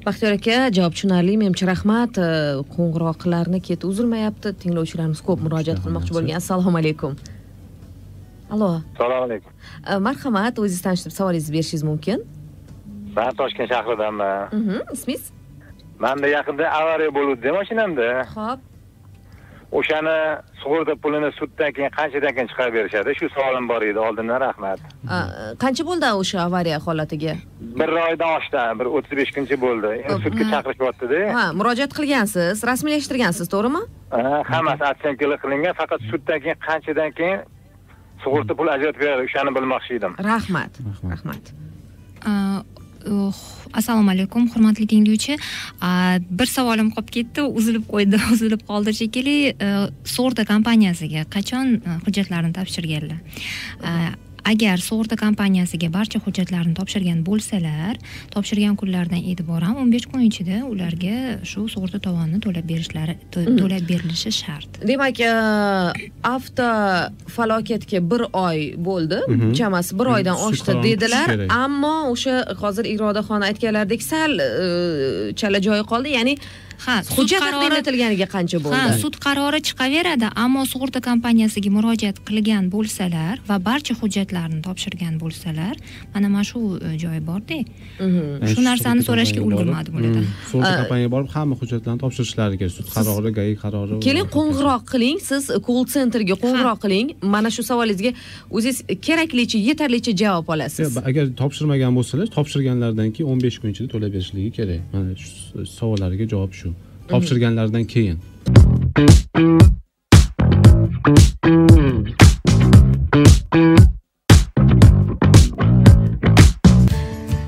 baxtiyor 0.06 0.32
aka 0.38 0.70
javob 0.70 0.92
tushunarli 0.94 1.32
menimcha 1.40 1.66
rahmat. 1.66 2.12
Qo'ng'iroqlarni 2.74 3.58
keti 3.68 3.88
uzilmayapti. 3.90 4.52
Tinglovchilarimiz 4.62 5.24
ko'p 5.28 5.40
murojaat 5.46 5.80
qilmoqchi 5.82 6.14
bo'lgan. 6.16 6.36
Assalomu 6.42 6.78
alaykum 6.82 7.16
allo 8.52 8.68
assalomu 8.94 9.22
alaykum. 9.28 9.50
Marhamat 10.08 10.54
o'zingizni 10.62 10.84
tanishtirib 10.88 11.14
savolingizni 11.18 11.52
berishingiz 11.56 11.84
mumkin. 11.90 12.18
Man 13.16 13.32
toshkent 13.40 13.68
shahridanman 13.72 14.48
Mhm. 14.58 14.76
ismingiz? 14.94 15.24
Manda 16.04 16.26
yaqinda 16.36 16.64
avariya 16.80 17.10
bo'luvdi 17.18 17.48
mashinamda 17.58 18.06
ho'p 18.36 18.60
o'shani 19.78 20.16
sug'urta 20.62 20.94
pulini 21.02 21.30
suddan 21.40 21.70
keyin 21.76 21.90
qanchadan 21.98 22.32
keyin 22.36 22.48
chiqarib 22.50 22.74
berishadi 22.78 23.10
shu 23.18 23.26
savolim 23.36 23.64
bor 23.70 23.82
edi 23.90 23.98
oldindan 24.08 24.38
rahmat 24.46 24.78
qancha 25.62 25.82
bo'ldi 25.90 26.06
o'sha 26.22 26.38
avariya 26.48 26.78
holatiga? 26.86 27.34
Bir 27.80 27.88
oydan 28.08 28.30
oshdi 28.38 28.60
bir 28.78 28.86
o'ttiz 28.96 29.14
besh 29.20 29.32
kuncha 29.36 29.56
bo'ldi. 29.66 29.90
Endi 30.06 30.20
sudga 30.26 30.44
chaqirishyaptida 30.52 31.18
ha 31.38 31.44
murojaat 31.58 31.92
qilgansiz 31.98 32.56
rasmiylashtirgansiz 32.70 33.46
to'g'rimi? 33.54 33.82
Ha, 34.16 34.22
hammasi 34.52 34.84
otsyankalar 34.92 35.38
qilingan 35.44 35.74
faqat 35.80 36.00
suddan 36.10 36.38
keyin 36.44 36.58
qanchadan 36.68 37.10
keyin 37.18 37.38
sug'urta 38.26 38.58
puli 38.58 38.74
ajratib 38.76 39.02
beradi 39.04 39.28
o'shani 39.28 39.54
bilmoqchi 39.58 40.00
edim. 40.00 40.16
Rahmat. 40.30 40.82
Rahmat. 41.14 41.52
Uh, 42.26 43.32
assalomu 43.78 44.10
alaykum 44.10 44.48
hurmatli 44.50 44.86
tinglovchi. 44.90 45.38
Bir 46.40 46.50
savolim 46.50 46.90
qolib 46.96 47.12
ketdi 47.18 47.46
uzilib 47.60 47.86
qo'ydi 47.92 48.20
uzilib 48.34 48.66
qoldi 48.70 48.96
shekilli. 49.00 49.38
Sug'urta 50.16 50.46
kompaniyasiga 50.52 51.26
qachon 51.36 51.76
uh, 51.78 51.98
hujjatlarni 52.06 52.54
topshirganlar 52.58 53.20
agar 54.52 54.78
sug'urta 54.88 55.16
kompaniyasiga 55.24 55.88
barcha 55.96 56.18
hujjatlarni 56.24 56.74
topshirgan 56.78 57.18
bo'lsalar 57.28 57.94
topshirgan 58.34 58.74
kunlardan 58.80 59.22
e'tiboran 59.30 59.74
o'n 59.80 59.88
besh 59.94 60.06
kun 60.12 60.22
ichida 60.30 60.56
ularga 60.72 61.16
shu 61.50 61.60
sug'urta 61.74 61.98
tovonini 62.06 62.40
to'lab 62.46 62.66
berishlari 62.72 63.14
to- 63.32 63.46
to'lab 63.60 63.84
berilishi 63.90 64.30
shart. 64.40 64.70
Demak 64.90 65.20
e, 65.20 65.32
avto 66.34 66.68
falokatga 67.36 68.00
bir 68.10 68.22
oy 68.46 68.60
bo'ldi. 68.88 69.18
Mhm. 69.28 69.52
chamasi 69.58 69.98
bir 69.98 70.06
oydan 70.16 70.36
Sud 70.36 70.48
oshdi 70.52 70.72
dedilar. 70.86 71.28
ammo 71.64 71.94
o'sha 72.12 72.34
hozir 72.62 72.84
irodaxon 72.94 73.40
aytganlaridek 73.48 74.02
sal 74.02 74.32
e, 74.38 74.48
chala 75.40 75.58
joyi 75.66 75.82
qoldi. 75.92 76.08
Ya'ni 76.18 76.34
ha 76.86 76.96
sud 77.02 77.16
hujjat 77.18 77.40
qarori 77.44 77.62
taqdim 77.62 77.78
etilganiga 77.82 78.26
qancha 78.36 78.56
ha 78.58 78.64
bo'ldi 78.66 79.00
sud 79.04 79.14
qarori 79.26 79.60
chiqaveradi 79.68 80.28
ammo 80.44 80.62
sug'urta 80.72 81.00
kompaniyasiga 81.08 81.70
murojaat 81.76 82.16
qilgan 82.28 82.64
bo'lsalar 82.74 83.34
va 83.48 83.56
barcha 83.68 83.94
hujjatlarni 84.00 84.60
topshirgan 84.68 85.14
bo'lsalar 85.22 85.74
mana 86.14 86.28
mana 86.34 86.44
shu 86.50 86.60
e, 86.86 86.98
joyi 87.04 87.22
borda 87.30 87.58
Mhm. 88.00 88.46
Shu 88.52 88.60
narsani 88.68 89.02
so'rashga 89.08 89.40
ulgurmadi 89.48 89.90
bularda. 89.94 90.20
mm, 90.20 90.32
sug'urta 90.50 90.72
kompaniyaga 90.80 91.10
borib 91.14 91.30
hamma 91.36 91.54
hujjatlarni 91.60 92.00
topshirishlari 92.04 92.56
kerak. 92.60 92.72
Sud 92.78 92.88
qarori 92.96 93.30
gai 93.38 93.50
qarori 93.62 94.00
keling 94.06 94.28
qo'ng'iroq 94.36 94.82
qiling 94.92 95.18
siz 95.30 95.42
call 95.66 95.84
centerga 95.94 96.36
qo'ng'iroq 96.44 96.78
qiling. 96.84 97.06
Mana 97.34 97.48
shu 97.56 97.62
savolingizga 97.70 98.12
o'zingiz 98.56 98.78
keraklicha 99.06 99.58
yetarlicha 99.68 100.12
javob 100.22 100.46
olasiz. 100.54 100.96
Agar 101.10 101.24
topshirmagan 101.40 101.92
bo'lsalar 101.98 102.26
topshirganlaridan 102.36 103.08
keyin 103.16 103.28
o'n 103.32 103.40
besh 103.46 103.58
kun 103.60 103.68
ichida 103.74 103.88
to'lab 103.94 104.10
berishligi 104.16 104.50
kerak. 104.58 104.80
Mana 104.94 105.10
shu 105.22 105.66
savollariga 105.78 106.26
javob 106.34 106.52
shu 106.60 106.65
topshirganlaridan 107.08 107.84
keyin. 107.84 108.18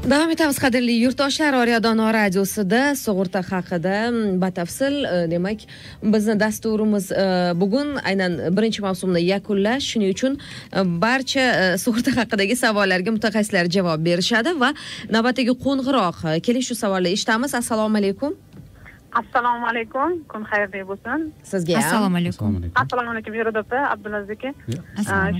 Davom 0.08 0.30
etamiz 0.32 0.56
qadrli 0.56 0.94
yurtdoshlar. 1.02 1.52
Orya 1.52 1.82
dono 1.84 2.06
radiosida 2.12 2.94
sug'urta 2.96 3.42
haqida 3.44 3.96
batafsil 4.40 4.94
e, 5.04 5.30
demak 5.30 5.66
bizni 6.02 6.36
dasturimiz 6.40 7.10
e, 7.12 7.26
bugun 7.60 7.98
aynan 8.10 8.38
birinchi 8.56 8.80
mavsumni 8.86 9.20
yakunlash 9.26 9.90
shuning 9.92 10.14
uchun 10.16 10.38
e, 10.40 10.84
barcha 11.04 11.44
sug'urta 11.84 12.16
haqidagi 12.16 12.56
savollarga 12.56 13.12
mutaxassislar 13.18 13.68
javob 13.76 14.04
berishadi 14.08 14.56
va 14.62 14.72
navbatdagi 15.16 15.58
qo'ng'iroq 15.64 16.24
keling 16.46 16.64
shu 16.68 16.74
savolni 16.84 17.12
eshitamiz. 17.16 17.54
Assalomu 17.60 18.00
alaykum. 18.00 18.32
Assalomu 19.20 19.66
alaykum 19.70 20.18
kun 20.32 20.42
xayrli 20.50 20.82
bo'lsin 20.90 21.28
sizga 21.52 21.74
ham. 21.76 21.84
Assalomu 21.84 22.16
alaykum 22.20 22.58
assalomu 22.82 23.10
alaykum 23.14 23.38
jo'rada 23.38 23.60
opa 23.66 23.80
abdulaziz 23.94 24.30
aka 24.36 24.50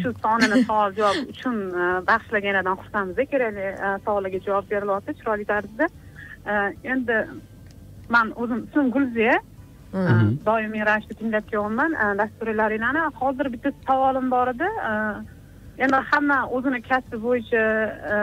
shu 0.00 0.14
sonini 0.24 0.56
savol 0.68 0.96
javob 0.98 1.18
uchun 1.34 1.56
uh, 1.82 1.98
bag'ishlaganidan 2.10 2.80
xursandmiz 2.80 3.30
kerakli 3.34 3.68
uh, 3.74 3.96
savollarga 4.04 4.40
javob 4.48 4.64
berilyapti 4.72 5.16
chiroyli 5.20 5.46
tarzda. 5.52 5.86
Uh, 6.50 6.68
endi 6.92 7.16
man 8.14 8.34
o'zim 8.42 8.60
ismim 8.68 8.90
gulziya 8.96 9.38
doimiy 10.48 10.84
ravishda 10.90 11.14
tinglab 11.20 11.44
kelyapman 11.50 11.92
dasturlaringlarni 12.20 13.02
hozir 13.20 13.52
bitta 13.52 13.72
savolim 13.88 14.30
bor 14.30 14.48
edi. 14.54 14.68
Endi 15.84 15.98
hamma 16.10 16.38
o'zini 16.56 16.80
kasbi 16.82 17.16
bo'yicha 17.26 17.62
e, 18.12 18.16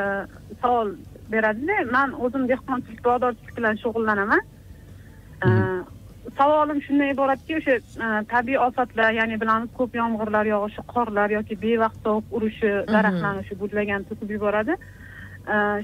savol 0.61 0.89
beradida. 1.31 1.77
Man 1.91 2.13
o'zim 2.25 2.43
dehqonchilik 2.51 3.01
bog'dorchilik 3.07 3.57
bilan 3.57 3.79
shug'ullanaman. 3.83 4.41
E, 4.41 4.54
savolim 6.37 6.81
shundan 6.85 7.11
iboratki 7.13 7.57
o'sha 7.59 7.75
e, 7.77 8.07
tabiiy 8.31 8.59
ofatlar 8.67 9.11
ya'ni 9.19 9.39
bilamiz 9.41 9.69
ko'p 9.77 9.95
yomg'irlar 10.01 10.45
yog'ishi 10.51 10.83
qorlar 10.93 11.33
yoki 11.37 11.57
bevaqt 11.65 11.99
sovuq 12.07 12.33
urishi 12.37 12.71
daraxtlarni 12.93 13.43
shu 13.49 13.59
budlagan 13.61 14.07
to'kib 14.09 14.33
yuboradi. 14.35 14.77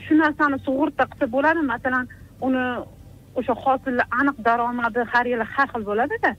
Shu 0.06 0.18
narsani 0.24 0.58
sug'urta 0.66 1.06
qilsa 1.12 1.30
bo'ladimi? 1.36 1.68
Masalan 1.74 2.10
uni 2.48 2.64
o'sha 3.40 3.56
hosilni 3.64 4.06
aniq 4.20 4.38
daromadi 4.48 5.06
har 5.14 5.26
yili 5.34 5.46
har 5.54 5.68
xil 5.74 5.86
bo'ladida. 5.92 6.32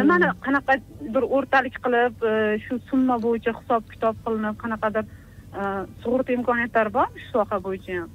Nimani 0.00 0.30
qanaqa 0.46 0.78
bir 1.14 1.24
o'rtalik 1.36 1.76
qilib 1.84 2.24
e, 2.30 2.32
shu 2.64 2.80
summa 2.90 3.16
bo'yicha 3.26 3.52
hisob 3.58 3.92
kitob 3.92 4.24
qilinib 4.24 4.56
qanaqadir 4.62 5.04
e, 5.04 5.62
sug'urta 6.02 6.36
imkoniyatlari 6.38 6.96
bormi 6.98 7.22
shu 7.24 7.30
soha 7.36 7.62
bo'yicha 7.66 8.00
ham? 8.00 8.10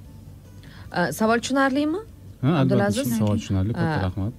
Savol 1.19 1.41
tushunarlimi 1.43 2.01
Abdulaziz? 2.61 3.17
savol 3.17 3.37
tushunarli. 3.39 3.73
Katta 3.73 3.97
rahmat. 4.07 4.33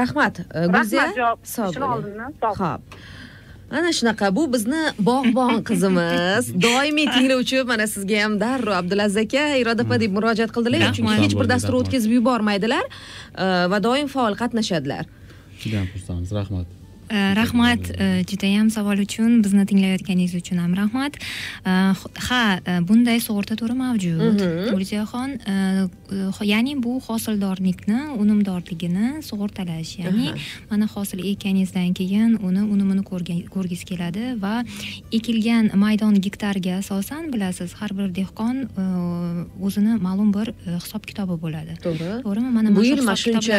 Rahmat. 0.00 0.34
Gulziya 0.74 1.06
sog' 1.54 1.74
shuni 1.74 1.88
bo'ling. 1.92 2.16
Ho'p. 2.62 2.82
Ana 3.78 3.90
shunaqa 3.98 4.26
bu 4.36 4.42
bizni 4.54 4.82
bog'bon 5.08 5.62
qizimiz. 5.68 6.44
Doimiy 6.66 7.06
tinglovchi 7.14 7.62
mana 7.72 7.86
sizga 7.94 8.18
ham 8.24 8.34
darrov 8.40 8.74
abdulaziz 8.80 9.16
aka 9.24 9.44
iroda 9.62 9.82
opa 9.86 10.00
deb 10.02 10.12
murojaat 10.16 10.50
qildilar 10.56 10.90
chunki 10.96 11.16
hech 11.24 11.34
bir 11.40 11.48
dastur 11.54 11.74
o'tkazib 11.80 12.12
yubormaydilar 12.18 12.84
va 13.72 13.78
doim 13.88 14.08
faol 14.16 14.34
qatnashadilar. 14.42 15.04
Judayam 15.62 15.86
xursandmiz. 15.94 16.30
Rahmat 16.40 16.79
rahmat 17.10 17.90
judayam 18.30 18.70
savol 18.70 18.98
uchun 19.06 19.42
bizni 19.44 19.64
tinglayotganingiz 19.66 20.34
uchun 20.34 20.58
ham 20.62 20.74
rahmat 20.78 21.18
ha 22.28 22.42
bunday 22.88 23.18
sug'urta 23.26 23.56
turi 23.60 23.74
mavjud 23.74 24.38
gulziyaxon 24.70 25.30
ya'ni 26.52 26.76
bu 26.82 26.92
hosildorlikni 27.06 28.00
unumdorligini 28.22 29.22
sug'urtalash 29.28 29.92
ya'ni 30.02 30.28
mana 30.70 30.86
hosil 30.94 31.24
ekkaningizdan 31.32 31.94
keyin 32.00 32.38
uni 32.48 32.62
unumini 32.74 33.02
ko'rgisi 33.54 33.84
keladi 33.90 34.34
va 34.44 34.54
ekilgan 35.18 35.72
maydon 35.84 36.14
gektarga 36.26 36.78
asosan 36.82 37.32
bilasiz 37.32 37.74
har 37.80 37.90
bir 37.98 38.08
dehqon 38.20 38.56
o'zini 39.66 39.98
ma'lum 40.06 40.30
bir 40.38 40.54
hisob 40.66 41.02
kitobi 41.10 41.40
bo'ladi 41.44 41.78
to'g'ri 41.86 42.12
to'g'rimi 42.24 42.50
mana 42.58 42.76
Bu 42.76 42.84
yil 42.84 43.02
mana 43.02 43.16
shuncha, 43.24 43.58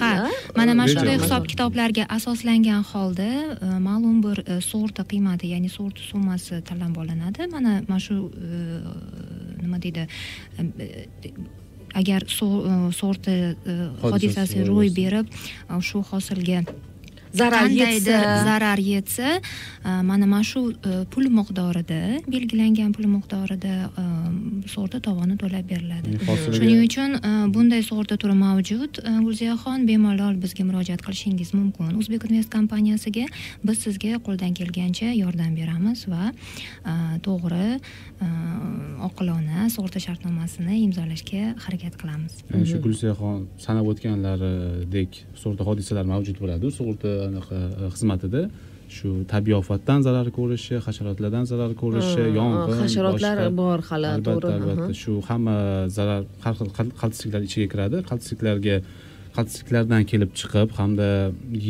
ha 0.00 0.12
mana 0.56 0.74
mana 0.74 0.88
shunday 0.92 1.16
hisob 1.24 1.48
kitoblarga 1.52 2.04
asoslangan 2.18 2.73
holda 2.82 3.26
e, 3.26 3.78
ma'lum 3.88 4.22
bir 4.24 4.40
e, 4.46 4.60
sug'urta 4.60 5.04
qiymati 5.10 5.50
ya'ni 5.54 5.68
sug'urta 5.68 6.02
summasi 6.10 6.60
tanlab 6.68 6.96
olinadi. 7.02 7.46
Mana 7.52 7.82
mana 7.88 8.00
shu 8.00 8.16
e, 8.34 8.48
nima 9.62 9.78
deydi 9.82 10.06
agar 11.94 12.22
su- 12.26 12.64
sug'urta 12.98 13.32
hodisasi 14.02 14.64
ro'y 14.68 14.90
berib 14.96 15.26
shu 15.88 16.02
hosilga 16.10 16.64
zarar 17.34 17.70
yetsa 17.70 18.18
zarar 18.44 18.78
yetsa 18.78 19.40
e, 19.84 19.88
mana 20.10 20.26
mana 20.26 20.42
shu 20.44 20.70
e, 20.70 21.04
pul 21.12 21.26
miqdorida 21.38 22.00
belgilangan 22.34 22.92
pul 22.96 23.06
miqdorida 23.16 23.74
e, 24.02 24.04
sug'urta 24.72 25.00
tovoni 25.06 25.36
to'lab 25.42 25.66
beriladi. 25.72 26.18
Shuning 26.56 26.84
uchun 26.86 27.18
bunday 27.54 27.82
sug'urta 27.90 28.16
turi 28.22 28.36
mavjud. 28.38 29.00
Gulziyaxon 29.26 29.86
bemalol 29.90 30.38
bizga 30.44 30.64
murojaat 30.68 31.02
qilishingiz 31.06 31.52
mumkin. 31.58 31.92
O'zbek 32.00 32.28
invest 32.30 32.52
kompaniyasiga 32.54 33.26
biz 33.66 33.82
sizga 33.86 34.20
qo'ldan 34.26 34.54
kelgancha 34.60 35.10
yordam 35.12 35.52
beramiz 35.58 36.06
va 36.12 36.30
to'g'ri 37.26 37.68
oqilona 39.08 39.68
sug'urta 39.74 40.00
shartnomasini 40.06 40.80
imzolashga 40.86 41.42
harakat 41.66 41.98
qilamiz. 42.00 42.40
Shu 42.70 42.80
gulsiyaxon 42.86 43.44
sanab 43.66 43.90
o'tganlaridek 43.92 45.20
sug'urta 45.42 45.66
hodisalar 45.68 46.08
mavjud 46.14 46.40
bo'ladi. 46.42 46.72
Sug'urta 46.78 47.14
anaqa 47.30 47.56
e, 47.82 47.86
xizmatida 47.94 48.42
shu 48.96 49.08
tabiiy 49.32 49.56
ofatdan 49.62 49.98
zarar 50.06 50.28
ko'rishi 50.38 50.74
hasharotlardan 50.86 51.44
zarar 51.52 51.72
ko'rishi 51.82 52.22
yong'in 52.38 52.76
hasharotlar 52.82 53.36
bor 53.60 53.78
hali 53.90 54.06
albatta 54.14 54.40
to'g'ri 54.44 54.54
albatta 54.58 54.84
aha. 54.90 55.00
shu 55.02 55.12
hamma 55.28 55.56
zarar 55.96 56.22
har 56.44 56.54
xil 56.58 56.70
qal- 56.78 56.94
qaltisliklar 57.00 57.42
ichiga 57.48 57.66
kiradi 57.72 57.96
qaltisliklarga 58.10 58.76
qaltisliklardan 59.36 60.02
kelib 60.10 60.30
chiqib 60.40 60.68
hamda 60.78 61.08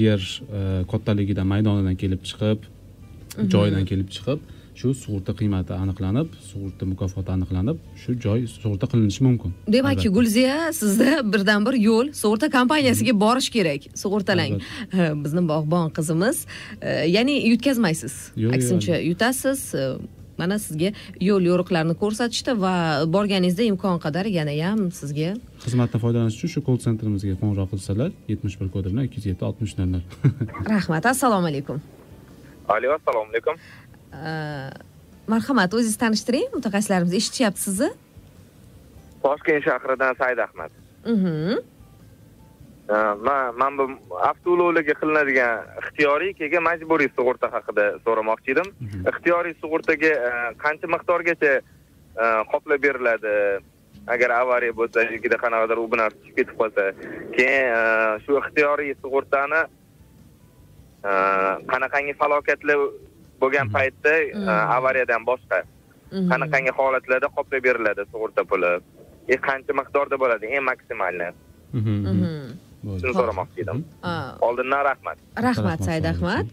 yer 0.02 0.20
e, 0.58 0.60
kattaligidan 0.92 1.46
maydonidan 1.52 1.96
kelib 2.02 2.22
chiqib 2.30 2.58
Mhm. 2.68 3.48
joyidan 3.54 3.84
kelib 3.90 4.08
chiqib 4.16 4.38
shu 4.80 4.88
sug'urta 5.02 5.32
qiymati 5.40 5.72
aniqlanib 5.82 6.28
sug'urta 6.50 6.84
mukofoti 6.92 7.30
aniqlanib 7.36 7.78
shu 8.02 8.10
joy 8.24 8.40
sug'urta 8.54 8.86
qilinishi 8.92 9.22
mumkin 9.26 9.50
demakki 9.76 10.08
Albatta. 10.08 10.16
gulziya 10.16 10.56
sizda 10.80 11.08
birdan 11.32 11.60
bir 11.66 11.74
yo'l 11.88 12.06
sug'urta 12.22 12.50
kompaniyasiga 12.58 13.14
borish 13.24 13.48
kerak. 13.56 13.82
Sug'urtalang. 14.02 14.52
Bizni 15.24 15.42
bog'bon 15.52 15.86
qizimiz. 15.96 16.36
Ya'ni 17.16 17.34
yutkazmaysiz. 17.52 18.14
Aksincha 18.56 18.96
yutasiz. 19.10 19.60
Mana 20.38 20.56
sizga 20.58 20.88
yo'l 21.28 21.44
yo'riqlarni 21.50 21.94
ko'rsatishdi 22.02 22.52
va 22.64 22.72
borganingizda 23.14 23.62
imkon 23.70 24.00
qadar 24.04 24.26
yanayam 24.38 24.80
sizga 25.00 25.28
xizmatdan 25.64 26.00
foydalanish 26.04 26.36
uchun 26.38 26.50
shu 26.54 26.60
kol 26.68 26.78
sentrimizga 26.86 27.36
qo'ng'iroq 27.42 27.68
qilsalar 27.74 28.10
yetmish 28.32 28.56
bir 28.60 28.68
kodi 28.74 28.88
bilan 28.92 29.04
ikki 29.06 29.16
yuz 29.20 29.26
yetti 29.30 29.44
oltmish 29.48 29.74
nol 29.78 29.88
nol. 29.94 30.02
Rahmat. 30.74 31.06
Assalomu 31.14 31.46
alaykum. 31.52 31.78
Alo 32.74 32.88
assalomu 32.98 33.28
alaykum 33.32 33.54
marhamat 35.32 35.74
o'zingizni 35.76 36.00
tanishtiring 36.04 36.48
mutaxassislarimiz 36.56 37.14
eshitishyapti 37.20 37.66
sizni 37.66 37.90
toshkent 39.24 39.64
shahridan 39.64 40.14
said 40.20 40.38
ahmad. 40.38 40.70
Mhm. 41.04 41.58
man 43.26 43.54
man 43.60 43.78
bu 43.78 43.84
avtoulovlarga 44.30 44.94
qilinadigan 45.00 45.52
ixtiyoriy 45.82 46.32
keyin 46.40 46.64
majburiy 46.68 47.10
sug'urta 47.18 47.48
haqida 47.54 47.84
so'ramoqchi 48.06 48.50
edim. 48.54 48.68
Ixtiyoriy 49.12 49.54
sug'urtaga 49.62 50.10
e, 50.28 50.32
qancha 50.64 50.90
miqdorgacha 50.94 51.52
e, 51.60 52.26
qoplab 52.52 52.84
beriladi? 52.86 53.36
Agar 54.14 54.30
avariya 54.42 54.76
bo'lsa 54.80 55.06
yokida 55.14 55.36
qanaqadir 55.44 55.80
u 55.80 55.86
bu 55.92 55.96
narsa 56.00 56.18
tushib 56.20 56.36
ketib 56.40 56.56
qolsa 56.60 56.84
keyin 57.36 57.64
e, 57.78 57.80
shu 58.24 58.36
ixtiyoriy 58.42 58.92
sug'urtani 59.04 59.62
qanaqangi 61.72 62.14
falokatlar 62.20 62.84
bo'lgan 63.44 63.72
paytda 63.76 64.14
e, 64.24 64.58
avariyadan 64.78 65.22
boshqa. 65.30 65.62
Mhm. 66.10 66.28
qanaqangi 66.30 66.72
holatlarda 66.78 67.28
qoplab 67.36 67.62
beriladi 67.68 68.02
sug'urta 68.12 68.42
puli? 68.50 68.74
E 69.32 69.36
qancha 69.46 69.72
miqdorda 69.80 70.16
bo'ladi? 70.22 70.52
Eng 70.56 70.64
maksimalni. 70.70 71.28
Mhm. 71.78 72.64
shuni 73.00 73.14
so'ramoqchi 73.20 73.64
edim. 73.64 73.78
Oldindan 74.48 74.82
rahmat. 74.90 75.18
Rahmat 75.48 75.78
said 75.88 76.04
ahmad 76.12 76.46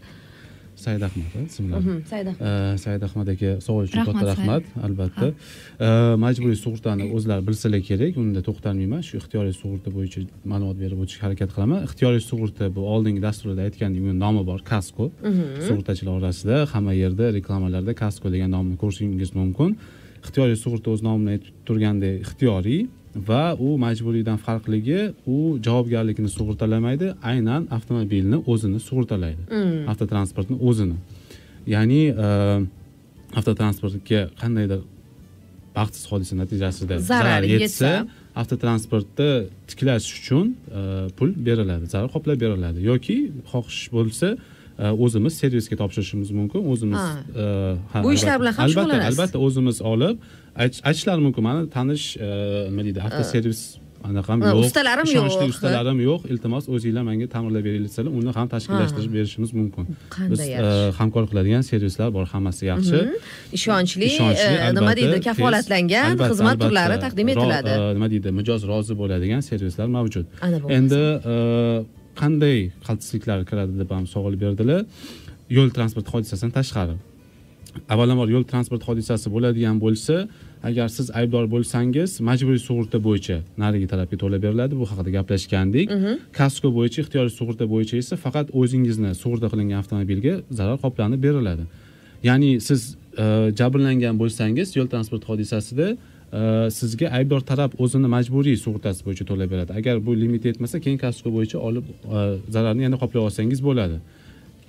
said 0.74 1.02
ahmad 1.02 1.32
a, 1.36 1.40
ismlari 1.48 1.82
Mhm, 1.84 1.96
said 2.10 2.26
ahmad 2.26 2.72
Eh, 2.74 2.76
said 2.84 3.02
ahmad 3.02 3.28
aka 3.28 3.50
savol 3.66 3.84
uchun 3.88 4.04
katta 4.08 4.24
Said. 4.24 4.38
rahmat 4.38 4.64
albatta. 4.86 5.26
Eh, 5.86 6.14
majburiy 6.24 6.56
sug'urtani 6.64 7.04
o'zlari 7.16 7.42
bilsalar 7.48 7.80
kerak 7.88 8.16
unda 8.22 8.40
to'xtalmayman 8.48 9.02
shu 9.08 9.14
ixtiyoriy 9.20 9.54
sug'urta 9.62 9.88
bo'yicha 9.96 10.20
ma'lumot 10.52 10.76
berib 10.82 10.98
o'tishga 11.04 11.22
harakat 11.26 11.50
qilaman. 11.54 11.78
Ixtiyoriy 11.88 12.22
sug'urta 12.30 12.64
bu 12.76 12.80
oldingi 12.94 13.20
dasturda 13.28 13.60
aytgandek 13.68 14.00
uni 14.06 14.16
nomi 14.24 14.42
bor 14.50 14.60
kasko. 14.72 15.04
Sug'urtachilar 15.66 16.12
orasida 16.20 16.56
hamma 16.72 16.92
yerda 17.02 17.26
reklamalarda 17.38 17.92
kasko 18.02 18.26
degan 18.34 18.50
nomni 18.56 18.76
ko'rishingiz 18.82 19.30
mumkin. 19.40 19.70
Ixtiyoriy 20.24 20.56
sug'urta 20.64 20.88
o'z 20.94 21.00
nomini 21.08 21.30
aytib 21.36 21.52
turgandek 21.68 22.14
ixtiyoriy 22.26 22.80
va 23.16 23.56
u 23.58 23.76
majburiydan 23.78 24.38
farqligi 24.46 25.00
u 25.26 25.58
javobgarlikni 25.66 26.28
sug'urtalamaydi 26.36 27.12
aynan 27.32 27.68
avtomobilni 27.76 28.38
o'zini 28.52 28.80
sug'urtalaydi. 28.88 29.42
Avtotransportni 29.92 30.56
o'zini. 30.68 30.96
Ya'ni 31.74 32.02
e, 32.08 32.28
avtotransportga 33.38 34.20
qandaydir 34.40 34.80
baxtsiz 35.76 36.04
hodisa 36.10 36.36
natijasida 36.36 36.98
Zarar 36.98 37.42
yetsa. 37.48 37.92
avtotransportni 38.36 39.30
tiklash 39.70 40.08
uchun 40.18 40.46
e, 40.78 40.80
pul 41.16 41.30
beriladi 41.48 41.86
zarar 41.94 42.10
qoplab 42.14 42.40
beriladi 42.44 42.84
yoki 42.90 43.16
xohish 43.52 43.84
bo'lsa 43.96 44.36
o'zimiz 45.04 45.32
servisga 45.42 45.76
topshirishimiz 45.82 46.28
mumkin 46.38 46.60
o'zimiz 46.72 47.02
e, 47.42 48.02
Bu 48.04 48.10
ishlar 48.16 48.28
albatta- 48.28 48.40
bilan 48.42 48.52
ham 48.58 48.64
albatta 48.66 48.80
shug'ullanasiz. 48.80 49.10
albatta 49.20 49.38
o'zimiz 49.46 49.76
olib 49.92 50.16
aytish- 50.62 50.82
aytishlari 50.88 51.20
mumkin. 51.26 51.42
Mani 51.48 51.70
tanish 51.76 52.04
e, 52.16 52.28
nima 52.70 52.82
deydi 52.86 53.00
avtoservis 53.06 53.60
anaqam 54.10 54.38
Ha, 54.42 54.48
yo'q 54.50 54.64
ustalarim 54.66 55.04
ishonchli 55.10 55.44
yo'q. 55.46 55.52
ustalarim 55.54 55.98
yo'q. 56.08 56.20
Iltimos 56.32 56.64
o'zinglar 56.74 57.04
menga 57.10 57.26
ta'mirlab 57.34 57.62
beringlar 57.66 57.88
desalar 57.90 58.10
uni 58.18 58.30
ham 58.38 58.46
tashkillashtirib 58.54 59.12
berishimiz 59.16 59.50
mumkin. 59.60 59.84
Biz 60.32 60.40
e, 60.40 60.66
hamkorlik 60.98 61.28
qiladigan 61.32 61.62
servislar 61.70 62.08
bor 62.16 62.24
hammasi 62.34 62.62
yaxshi. 62.72 62.98
Ishonchli 63.58 64.04
ishonchli 64.12 64.54
nima 64.58 64.68
albatta, 64.70 64.96
deydi 65.00 65.18
kafolatlangan 65.28 66.04
albatta, 66.10 66.30
xizmat 66.32 66.54
albatta. 66.54 66.64
turlari 66.64 66.96
taqdim 67.04 67.28
etiladi. 67.34 67.72
nima 67.96 68.06
deydi 68.14 68.28
mijoz 68.38 68.60
rozi 68.72 68.94
bo'ladigan 69.00 69.40
servislar 69.50 69.88
mavjud. 69.96 70.26
Endi 70.78 71.02
qanday 72.20 72.58
qaltisliklar 72.86 73.38
kiradi 73.48 73.78
deb 73.80 73.90
ham 73.96 74.06
savol 74.14 74.34
berdilar. 74.44 74.84
Yo'l 75.56 75.70
transport 75.76 76.06
hodisasidan 76.14 76.52
tashqari. 76.58 76.96
Avvalambor 77.92 78.28
yo'l 78.34 78.44
transport 78.52 78.82
hodisasi 78.88 79.26
bo'ladigan 79.34 79.76
bo'lsa 79.84 80.16
agar 80.68 80.88
siz 80.96 81.10
aybdor 81.18 81.44
bo'lsangiz 81.54 82.20
majburiy 82.28 82.60
sug'urta 82.68 82.98
bo'yicha 83.06 83.36
narigi 83.62 83.86
tarafga 83.92 84.16
to'lab 84.22 84.42
beriladi. 84.46 84.74
Bu 84.80 84.86
haqida 84.90 85.10
gaplashgandik. 85.18 85.86
Kasko 86.38 86.68
bo'yicha 86.78 86.98
ixtiyoriy 87.04 87.34
sug'urta 87.38 87.64
bo'yicha 87.74 87.96
esa 88.02 88.14
faqat 88.24 88.46
o'zingizni 88.60 89.10
sug'urta 89.22 89.48
qilingan 89.52 89.78
avtomobilga 89.82 90.34
zarar 90.58 90.78
qoplanib 90.84 91.20
beriladi. 91.26 91.64
Ya'ni 92.28 92.50
siz 92.68 92.80
e, 93.22 93.24
jabrlangan 93.58 94.14
bo'lsangiz 94.22 94.68
yo'l 94.78 94.88
transport 94.92 95.24
hodisasida 95.30 95.86
Э, 96.32 96.70
sizga 96.72 97.10
aybdor 97.12 97.42
taraf 97.44 97.74
o'zini 97.84 98.08
majburiy 98.08 98.54
sug'urtasi 98.56 99.04
bo'yicha 99.04 99.24
to'lab 99.30 99.50
beradi. 99.52 99.72
Agar 99.80 99.98
bu 100.06 100.14
limit 100.20 100.44
yetmasa 100.48 100.78
keyin 100.84 100.98
kasko 101.02 101.28
bo'yicha 101.34 101.58
olib 101.68 101.90
e, 101.92 102.22
zararni 102.54 102.86
yana 102.86 102.96
qoplab 103.02 103.26
olsangiz 103.28 103.60
bo'ladi. 103.66 103.98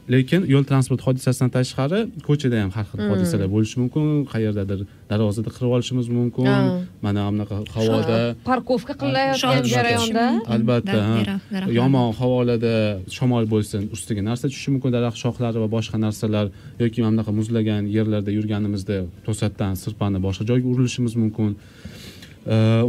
Lekin 0.10 0.42
yo'l 0.54 0.66
transport 0.72 1.02
hodisasidan 1.08 1.50
tashqari 1.58 2.00
ko'chada 2.28 2.58
ham 2.64 2.72
har 2.76 2.86
xil 2.90 3.00
hodisalar 3.12 3.48
bo'lishi 3.56 3.78
mumkin. 3.82 4.04
Qayerdadir 4.34 4.80
darvozada 5.12 5.50
qirib 5.56 5.72
olishimiz 5.78 6.08
mumkin. 6.18 6.48
Mana 7.06 7.22
bunaqa 7.32 7.56
havoda 7.76 8.18
parkovka 8.50 8.94
Albatta. 9.02 9.70
jarayonda. 9.76 10.26
albatta 10.56 11.00
yomon 11.80 12.10
havolada 12.20 12.76
shamol 13.18 13.46
bo'lsin 13.54 13.82
ustiga 13.96 14.22
narsa 14.30 14.46
tushishi 14.52 14.70
mumkin 14.76 14.92
daraxt 14.98 15.20
shoxlari 15.24 15.58
va 15.64 15.70
boshqa 15.76 15.98
narsalar 16.06 16.46
yoki 16.84 17.00
mana 17.04 17.12
bunaqa 17.14 17.32
muzlagan 17.40 17.84
yerlarda 17.98 18.32
yurganimizda 18.38 18.98
to'satdan 19.26 19.74
sirpanib 19.84 20.22
boshqa 20.28 20.44
joyga 20.50 20.68
urilishimiz 20.74 21.14
mumkin. 21.24 21.52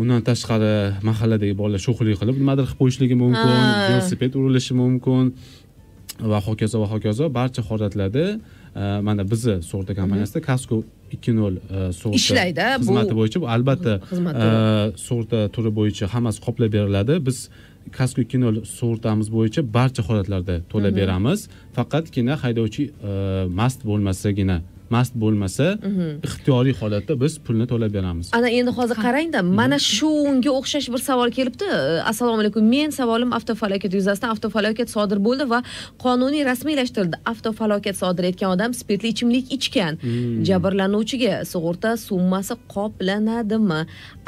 Undan 0.01 0.21
tashqari 0.29 0.75
mahalladagi 1.09 1.55
bolalar 1.61 1.81
sho'xlik 1.87 2.17
qilib 2.21 2.37
nimadir 2.43 2.65
qilib 2.67 2.79
qo'yishligi 2.81 3.17
mumkin. 3.25 3.59
Velosiped 3.89 4.33
urilishi 4.39 4.75
mumkin 4.83 5.25
va 6.21 6.39
hokazo 6.41 6.81
va 6.83 6.87
hokazo. 6.95 7.29
Barcha 7.35 7.63
holatlarda 7.63 8.25
e, 8.77 8.83
mana 9.07 9.23
bizni 9.31 9.63
sug'urta 9.63 9.95
kompaniyasida 10.01 10.41
kasko 10.51 10.83
ikki 11.15 11.33
nol 11.37 11.55
e, 11.57 11.93
sug'urta 12.01 12.17
Ishlaydi, 12.21 12.67
bu- 12.79 12.83
xizmati 12.85 13.15
bo'yicha 13.21 13.39
bu 13.45 13.49
albatta 13.57 13.93
e, 14.45 14.47
sug'urta 15.07 15.39
turi 15.55 15.71
bo'yicha 15.79 16.07
hammasi 16.15 16.39
qoplab 16.47 16.71
beriladi. 16.77 17.15
Biz 17.27 17.39
kasko 17.99 18.19
ikki 18.27 18.39
nol 18.45 18.55
sug'urtamiz 18.79 19.29
bo'yicha 19.37 19.61
barcha 19.77 20.03
holatlarda 20.09 20.57
to'lab 20.73 20.95
beramiz. 21.01 21.41
Faqatgina 21.77 22.35
haydovchi 22.45 22.85
mast 23.61 23.81
bo'lmasagina 23.89 24.57
mast 24.95 25.15
bo'lmasa 25.23 25.67
ixtiyoriy 26.29 26.75
holatda 26.81 27.15
biz 27.23 27.39
pulni 27.47 27.67
to'lab 27.73 27.93
beramiz. 27.97 28.27
Ana 28.39 28.49
endi 28.59 28.73
hozir 28.79 28.97
qarangda 29.07 29.41
mana 29.61 29.79
shunga 29.95 30.51
o'xshash 30.59 30.89
bir 30.95 31.03
savol 31.09 31.31
kelibdi. 31.39 31.69
Assalomu 32.11 32.41
alaykum. 32.45 32.69
Men 32.75 32.91
savolim 33.01 33.31
avtofalokat 33.39 33.93
yuzasidan 33.99 34.35
avtofalokat 34.35 34.89
sodir 34.97 35.19
bo'ldi 35.27 35.45
va 35.53 35.61
qonuniy 36.05 36.43
rasmiylashtirildi. 36.51 37.17
Avtofalokat 37.33 37.97
sodir 38.03 38.25
etgan 38.31 38.51
odam 38.57 38.71
spirtli 38.81 39.09
ichimlik 39.15 39.53
ichgan. 39.57 40.01
Jabrlanuvchiga 40.49 41.35
sug'urta 41.53 41.91
summasi 42.09 42.55
qoplanadimi? 42.75 43.81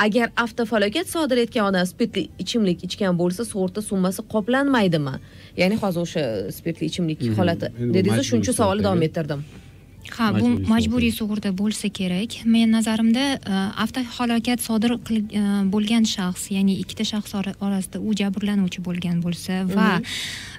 Agar 0.06 0.28
avtofalokat 0.44 1.06
sodir 1.14 1.44
etgan 1.44 1.70
odam 1.70 1.86
spirtli 1.92 2.28
ichimlik 2.42 2.84
ichgan 2.88 3.14
bo'lsa 3.22 3.42
sug'urta 3.52 3.80
summasi 3.90 4.20
qoplanmaydimi? 4.34 5.14
Ya'ni 5.60 5.76
hozir 5.82 6.00
o'sha 6.06 6.24
spirtli 6.58 6.90
ichimlik 6.90 7.20
holati 7.38 7.66
Endi 7.70 7.88
bu 7.88 7.94
dedingiz 7.98 8.16
majburiy 8.16 8.30
shuning 8.30 8.44
uchun 8.46 8.56
savolni 8.62 8.84
davom 8.88 9.02
ettirdim 9.08 9.40
ha 10.18 10.26
bu 10.40 10.48
Majburiy 10.72 11.12
sug'urta. 11.12 11.50
bo'lsa 11.58 11.88
kerak. 11.98 12.30
Men 12.44 12.70
nazarimda 12.70 13.24
e, 13.36 13.54
avtohalokat 13.84 14.60
sodir 14.68 14.92
e, 14.92 15.42
bo'lgan 15.74 16.04
shaxs 16.14 16.50
ya'ni 16.56 16.74
ikkita 16.82 17.04
shaxs 17.12 17.34
ora- 17.38 17.56
orasida 17.66 17.98
u 18.00 18.10
jabrlanuvchi 18.20 18.80
bo'lgan 18.88 19.22
bo'lsa 19.24 19.52
va 19.76 19.90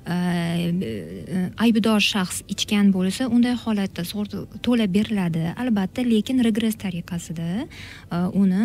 e, 0.07 0.15
e, 0.15 1.49
aybdor 1.65 1.99
shaxs 2.11 2.43
ichgan 2.53 2.91
bo'lsa 2.95 3.27
unday 3.35 3.55
holatda 3.63 4.01
sug'urta 4.09 4.37
to'lab 4.65 4.91
beriladi. 4.97 5.43
Albatta 5.61 6.01
lekin 6.13 6.43
regress 6.47 6.75
tariqasida 6.83 7.67
uni 8.41 8.63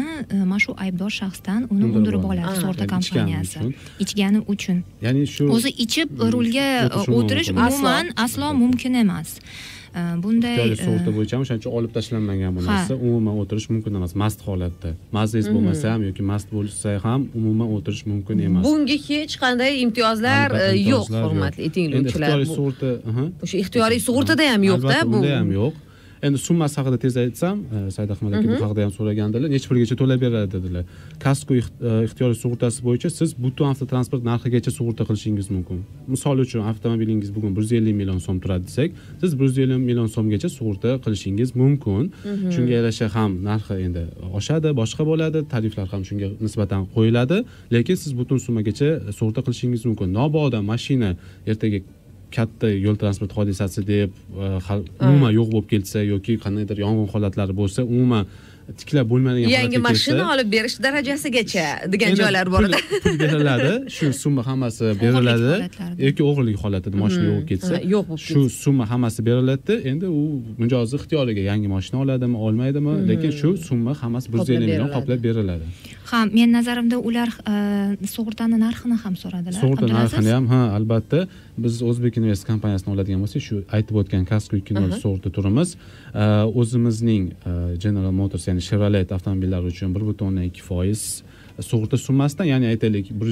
mana 0.51 0.59
shu 0.65 0.73
aybdor 0.85 1.11
shaxsdan 1.21 1.67
uni 1.73 1.85
Undirib 1.97 2.25
oladi. 2.25 2.55
sug'urta 2.61 2.87
kompaniyasi. 2.95 3.59
ichgani 4.05 4.41
uchun. 4.53 4.79
Ya'ni 5.07 5.27
shu 5.35 5.45
o'zi 5.57 5.71
ichib 5.85 6.09
rulga 6.35 6.69
o'tirishi 6.89 7.13
o'tirish 7.19 7.51
umuman 7.51 8.07
aslo 8.25 8.49
mumkin 8.63 8.95
emas 9.05 9.31
bunday 10.25 10.55
ixtiyoriy 10.57 10.79
e, 10.79 10.85
sug'urta 10.85 11.11
bo'yicha 11.17 11.33
ham 11.37 11.43
o'shaning 11.45 11.63
uchun 11.63 11.73
olib 11.79 11.93
tashlanmagan 11.97 12.51
bu 12.57 12.65
narsa. 12.67 12.95
Umuman 13.09 13.35
o'tirish 13.43 13.69
mumkin 13.75 13.93
emas 14.01 14.15
mast 14.23 14.41
holatda. 14.49 14.91
Mazangiz 15.17 15.49
bo'lmasa 15.55 15.93
ham 15.95 16.01
yoki 16.09 16.23
mast 16.33 16.49
bo'lsa 16.57 16.97
ham 17.07 17.21
umuman 17.39 17.69
o'tirish 17.77 18.03
mumkin 18.13 18.37
emas. 18.49 18.65
Bunga 18.69 18.97
hech 19.09 19.35
qanday 19.45 19.73
imtiyozlar 19.85 20.49
e, 20.63 20.67
yo'q 20.93 21.07
hurmatli 21.25 21.63
endi 21.69 21.75
tinglovchilar 21.77 22.29
ixtiyoriy 22.29 22.49
Bu- 22.51 22.57
sug'urta 22.59 22.91
o'sha 23.45 23.57
ixtiyoriy 23.65 24.01
sug'urtada 24.09 24.45
ham 24.53 24.63
yo'qda 24.71 24.99
bu. 25.13 25.19
ham 25.39 25.51
yo'q 25.61 25.73
endi 26.23 26.39
summasi 26.39 26.77
haqida 26.81 26.99
tez 27.05 27.17
aytsam 27.17 27.57
e, 27.77 27.91
said 27.91 28.11
ahmad 28.15 28.33
aka 28.39 28.49
bu 28.49 28.65
haqida 28.65 28.83
ham 28.87 28.93
so'ragandilar 28.99 29.49
necha 29.55 29.67
pulgacha 29.71 29.97
to'lab 30.01 30.21
beradi 30.25 30.49
dedilar. 30.57 30.85
Kasko 31.25 31.55
e, 31.59 31.63
ixtiyoriy 32.07 32.39
sug'urtasi 32.43 32.79
bo'yicha 32.87 33.09
siz 33.19 33.31
butun 33.45 33.67
avtotransport 33.73 34.23
narxigacha 34.31 34.71
sug'urta 34.79 35.03
qilishingiz 35.09 35.47
mumkin. 35.55 35.79
Misol 36.15 36.37
uchun 36.45 36.61
avtomobilingiz 36.71 37.31
bugun 37.37 37.57
bir 37.57 37.63
yuz 37.65 37.73
ellik 37.79 37.97
million 38.01 38.21
so'm 38.27 38.39
turadi 38.45 38.65
desak 38.69 38.91
siz 39.23 39.31
bir 39.39 39.45
yuz 39.49 39.59
ellik 39.65 39.83
million 39.89 40.09
so'mgacha 40.17 40.49
sug'urta 40.59 40.91
qilishingiz 41.05 41.51
mumkin. 41.63 42.05
Shunga 42.55 42.73
yarasha 42.79 43.07
ham 43.17 43.31
narxi 43.49 43.75
endi 43.87 44.05
oshadi 44.39 44.69
boshqa 44.81 45.03
bo'ladi 45.11 45.39
tariflar 45.55 45.87
ham 45.95 46.03
shunga 46.09 46.29
nisbatan 46.45 46.83
qo'yiladi. 46.95 47.39
Lekin 47.75 47.97
siz 48.03 48.13
butun 48.21 48.39
summagacha 48.47 48.89
sug'urta 49.19 49.41
qilishingiz 49.47 49.83
mumkin. 49.89 50.09
Mabodo 50.19 50.61
mashina 50.73 51.11
ertaga 51.51 51.79
katta 52.39 52.69
yo'l 52.87 52.97
transport 53.03 53.33
hodisasi 53.39 53.81
deb 53.93 54.11
e, 54.45 54.47
umuman 55.09 55.33
yo'q 55.39 55.49
bo'lib 55.55 55.69
ketsa 55.75 55.99
yoki 56.13 56.33
qandaydir 56.45 56.77
yong'in 56.85 57.09
holatlari 57.15 57.55
bo'lsa 57.61 57.81
umuman 57.95 58.25
tiklab 58.81 59.07
bo'lmaydigan 59.13 59.51
yangi 59.57 59.79
mashina 59.87 60.25
olib 60.35 60.49
berish 60.55 60.77
darajasigacha 60.87 61.65
degan 61.93 62.15
joylar 62.21 62.47
bor 62.55 62.63
edi 62.69 62.79
pul- 63.05 63.19
beriladi. 63.23 63.73
Shu 63.97 64.07
summa 64.23 64.43
hammasi 64.49 64.85
beriladi. 65.03 65.53
yoki 66.07 66.23
o'g'irlik 66.31 66.59
holatida 66.65 66.97
mashina 67.05 67.25
yo'q 67.29 67.35
bo'lib 67.37 67.49
ketsa 67.53 67.73
Ha, 67.75 67.81
yo'q 67.95 68.05
bo'lib 68.11 68.25
shu 68.29 68.43
summa 68.65 68.85
hammasi 68.93 69.21
beriladida 69.29 69.75
endi 69.91 70.07
u 70.21 70.23
mijozi 70.63 70.95
ixtiyoriga 71.01 71.43
yangi 71.51 71.69
mashina 71.77 71.99
oladimi 72.05 72.37
olmaydimi? 72.47 72.95
Lekin 73.11 73.33
shu 73.41 73.51
summa 73.69 73.93
hammasi 74.03 74.27
bir 74.33 74.39
yuz 74.43 74.51
ellik 74.57 74.69
million 74.69 74.91
qoplab 74.97 75.21
beriladi. 75.29 75.65
Ha 76.11 76.19
men 76.39 76.49
nazarimda 76.59 76.97
ular 77.09 77.31
e, 77.53 77.55
sug'urtani 78.15 78.57
narxini 78.67 78.97
ham 79.05 79.15
so'radilar. 79.23 79.61
Sug'urta 79.63 79.87
narxini 79.99 80.33
ham 80.37 80.47
ha 80.53 80.61
albatta 80.79 81.21
biz 81.59 81.83
o'zbek 81.83 82.17
invest 82.17 82.47
kompaniyasini 82.49 82.95
oladigan 82.95 83.21
bo'lsak 83.25 83.43
shu 83.49 83.57
aytib 83.77 83.97
o'tgan 84.01 84.25
kasko 84.25 84.57
ikki 84.57 84.75
nol 84.75 84.91
sug'urta 85.03 85.31
turimiz 85.37 85.77
e, 86.15 86.25
o'zimizning 86.61 87.25
e, 87.33 87.53
general 87.85 88.13
motors 88.21 88.49
ya'ni 88.49 88.63
chevrolet 88.69 89.13
avtomobillari 89.13 89.67
uchun 89.75 89.95
bir 89.95 90.03
butun 90.09 90.27
o'ndan 90.31 90.49
ikki 90.51 90.63
foiz 90.71 91.03
sug'urta 91.61 91.97
summasidan 91.97 92.45
ya'ni 92.45 92.67
aytaylik 92.73 93.11
bir 93.21 93.27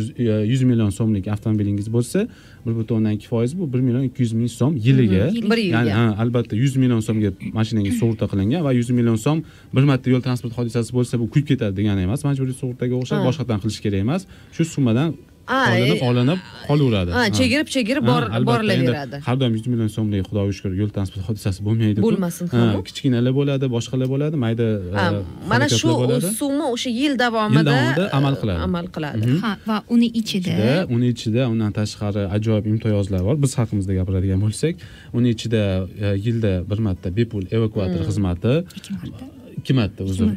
yuz- 0.53 0.63
e, 0.63 0.67
million 0.71 0.91
so'mlik 0.91 1.29
avtomobilingiz 1.29 1.89
bo'lsa 1.93 2.29
bir 2.67 2.75
butun 2.79 2.97
o'ndan 3.01 3.13
ikki 3.17 3.29
foiz 3.33 3.59
bu 3.59 3.73
bir 3.73 3.81
million 3.81 4.03
ikki 4.03 4.23
yuz 4.23 4.33
ming 4.33 4.51
so'm 4.51 4.77
yiliga. 4.77 5.31
Bir 5.53 5.57
yilga. 5.57 5.85
ya'ni 5.85 6.17
albatta 6.23 6.57
yuz 6.57 6.77
million 6.77 7.01
so'mga 7.01 7.31
mashinangiz 7.59 7.99
sug'urta 8.01 8.27
qilingan 8.33 8.65
va 8.65 8.73
yuz 8.73 8.91
million 8.91 9.17
so'm 9.17 9.43
bir 9.75 9.83
marta 9.91 10.11
yo'l 10.11 10.23
transport 10.27 10.53
hodisasi 10.59 10.93
bo'lsa 10.99 11.19
bu 11.23 11.31
kuyib 11.33 11.47
ketadi 11.51 11.77
degani 11.81 12.01
emas. 12.09 12.25
Majburiy 12.29 12.55
sug'urtaga 12.63 12.95
o'xshab 13.01 13.19
Ha. 13.21 13.27
boshqatdan 13.29 13.59
qilish 13.63 13.81
kerak 13.85 14.01
emas. 14.07 14.23
Shu 14.53 14.65
summadan 14.65 15.15
olinib 15.59 15.99
e- 16.03 16.07
olinib 16.09 16.41
qolaveradi. 16.69 17.11
ha 17.17 17.23
chegirib 17.39 17.69
chegirib 17.75 18.05
borilaveradi 18.11 19.17
har 19.29 19.37
doim 19.41 19.53
yuz 19.57 19.67
million 19.73 19.91
so'mlik 19.97 20.21
xudoga 20.29 20.53
shukur 20.59 20.73
yo'l 20.81 20.91
transport 20.97 21.23
hodisasi 21.29 21.61
bo'lmaydi 21.67 21.99
Bo'lmasin 22.07 22.47
ham. 22.53 22.83
kichkinalar 22.89 23.33
bo'ladi 23.39 23.67
boshqalar 23.77 24.09
bo'ladi 24.15 24.37
mayda 24.45 24.67
e, 25.03 25.07
mana 25.53 25.67
shu 25.81 25.89
summa 26.43 26.67
o'sha 26.75 26.91
yil 27.01 27.15
davomida 27.25 27.65
davomida 27.71 28.05
amal 28.19 28.35
qiladi. 28.43 28.61
amal 28.69 28.87
qiladi. 28.95 29.25
Ha 29.45 29.53
va 29.69 29.77
uni 29.95 30.09
ichida 30.21 30.71
uni 30.95 31.07
ichida 31.15 31.43
undan 31.53 31.73
tashqari 31.81 32.23
ajoyib 32.37 32.65
imtiyozlar 32.73 33.21
bor. 33.29 33.37
Biz 33.45 33.53
haqimizda 33.61 33.93
gapiradigan 34.01 34.41
bo'lsak 34.45 34.75
uni 35.19 35.29
ichida 35.35 35.63
e, 36.05 36.07
yilda 36.27 36.53
bir 36.71 36.79
marta 36.87 37.09
bepul 37.19 37.45
evakuator 37.57 38.03
xizmati 38.09 38.53
ikki 38.79 38.93
marta 39.01 39.25
ikki 39.61 39.77
marta 39.81 40.07
uzr 40.11 40.33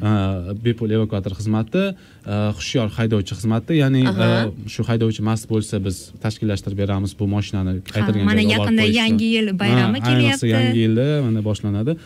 bepul 0.66 0.92
evakuator 0.98 1.34
xizmati 1.40 1.84
e, 1.88 2.36
hushyor 2.58 2.92
haydovchi 2.98 3.38
xizmati 3.40 3.80
ya'ni 3.82 4.04
e, 4.28 4.30
shu 4.76 4.86
haydovchi 4.90 5.26
mast 5.30 5.50
bo'lsa 5.52 5.82
biz 5.88 5.98
tashkillashtirib 6.24 6.84
beramiz 6.84 7.16
bu 7.20 7.28
mashinani 7.36 7.80
aytilgan 7.80 8.30
mana 8.32 8.46
yaqinda 8.54 8.88
yangi 9.00 9.34
yil 9.36 9.52
bayrami 9.64 10.00
kelyapti 10.08 10.54
yangi 10.56 10.86
yilda 10.86 11.08
mana 11.26 11.42
boshlanadi. 11.50 11.98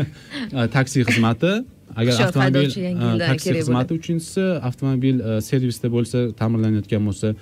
Taksi 0.76 1.04
xizmati 1.08 1.52
agar 1.96 2.20
avtomobil 2.26 2.70
e, 2.70 3.18
taksi 3.26 3.54
xizmati 3.58 3.94
uchinchisi 4.00 4.44
avtomobil 4.68 5.20
e, 5.20 5.38
servisda 5.48 5.88
bo'lsa 5.92 6.24
ta'mirlanayotgan 6.40 7.06
bo'lsa 7.08 7.32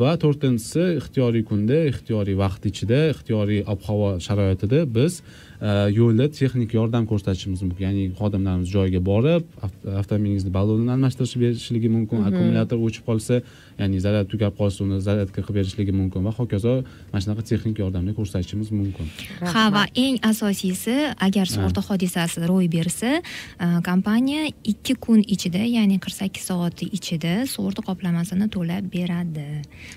va 0.00 0.12
to'rtinchisi 0.22 0.84
ixtiyoriy 1.00 1.44
kunda 1.50 1.78
ixtiyoriy 1.92 2.36
vaqt 2.42 2.68
ichida 2.70 3.00
ixtiyoriy 3.14 3.64
ob 3.72 3.80
havo 3.88 4.10
sharoitida 4.26 4.84
biz 4.98 5.20
e, 5.20 5.55
yo'lda 5.98 6.28
texnik 6.38 6.74
yordam 6.74 7.06
ko'rsatishimiz 7.10 7.62
mumkin. 7.62 7.84
Ya'ni 7.88 8.04
xodimlarimiz 8.18 8.68
joyiga 8.76 9.00
borib 9.10 9.44
av- 9.64 9.96
avtomobilingizni 10.00 10.52
ballonini 10.58 10.90
almashtirib 10.96 11.40
berishligi 11.44 11.88
mumkin 11.96 12.18
akkumulyator 12.28 12.78
o'chib 12.86 13.04
qolsa 13.08 13.40
ya'ni 13.80 14.00
zaryad 14.04 14.28
tugab 14.32 14.52
qolsa 14.60 14.84
uni 14.84 15.00
zaryadka 15.08 15.40
qilib 15.42 15.56
berishligi 15.58 15.92
mumkin 16.00 16.24
va 16.26 16.32
hokazo 16.38 16.74
mana 17.12 17.20
shunaqa 17.24 17.42
texnik 17.50 17.78
yordamni 17.84 18.12
ko'rsatishimiz 18.18 18.68
mumkin. 18.80 19.06
Ha 19.54 19.64
va 19.76 19.84
eng 20.04 20.16
asosiysi 20.30 20.96
agar 21.26 21.46
sug'urta 21.54 21.80
hodisasi 21.88 22.44
ro'y 22.50 22.68
bersa 22.76 23.10
e, 23.16 23.66
kompaniya 23.88 24.42
ikki 24.72 24.94
kun 25.04 25.20
ichida 25.34 25.62
ya'ni 25.76 25.96
qirq 26.04 26.16
sakkiz 26.20 26.44
soat 26.50 26.82
ichida 26.98 27.34
sug'urta 27.54 27.80
qoplamasini 27.88 28.48
to'lab 28.54 28.84
beradi. 28.92 29.48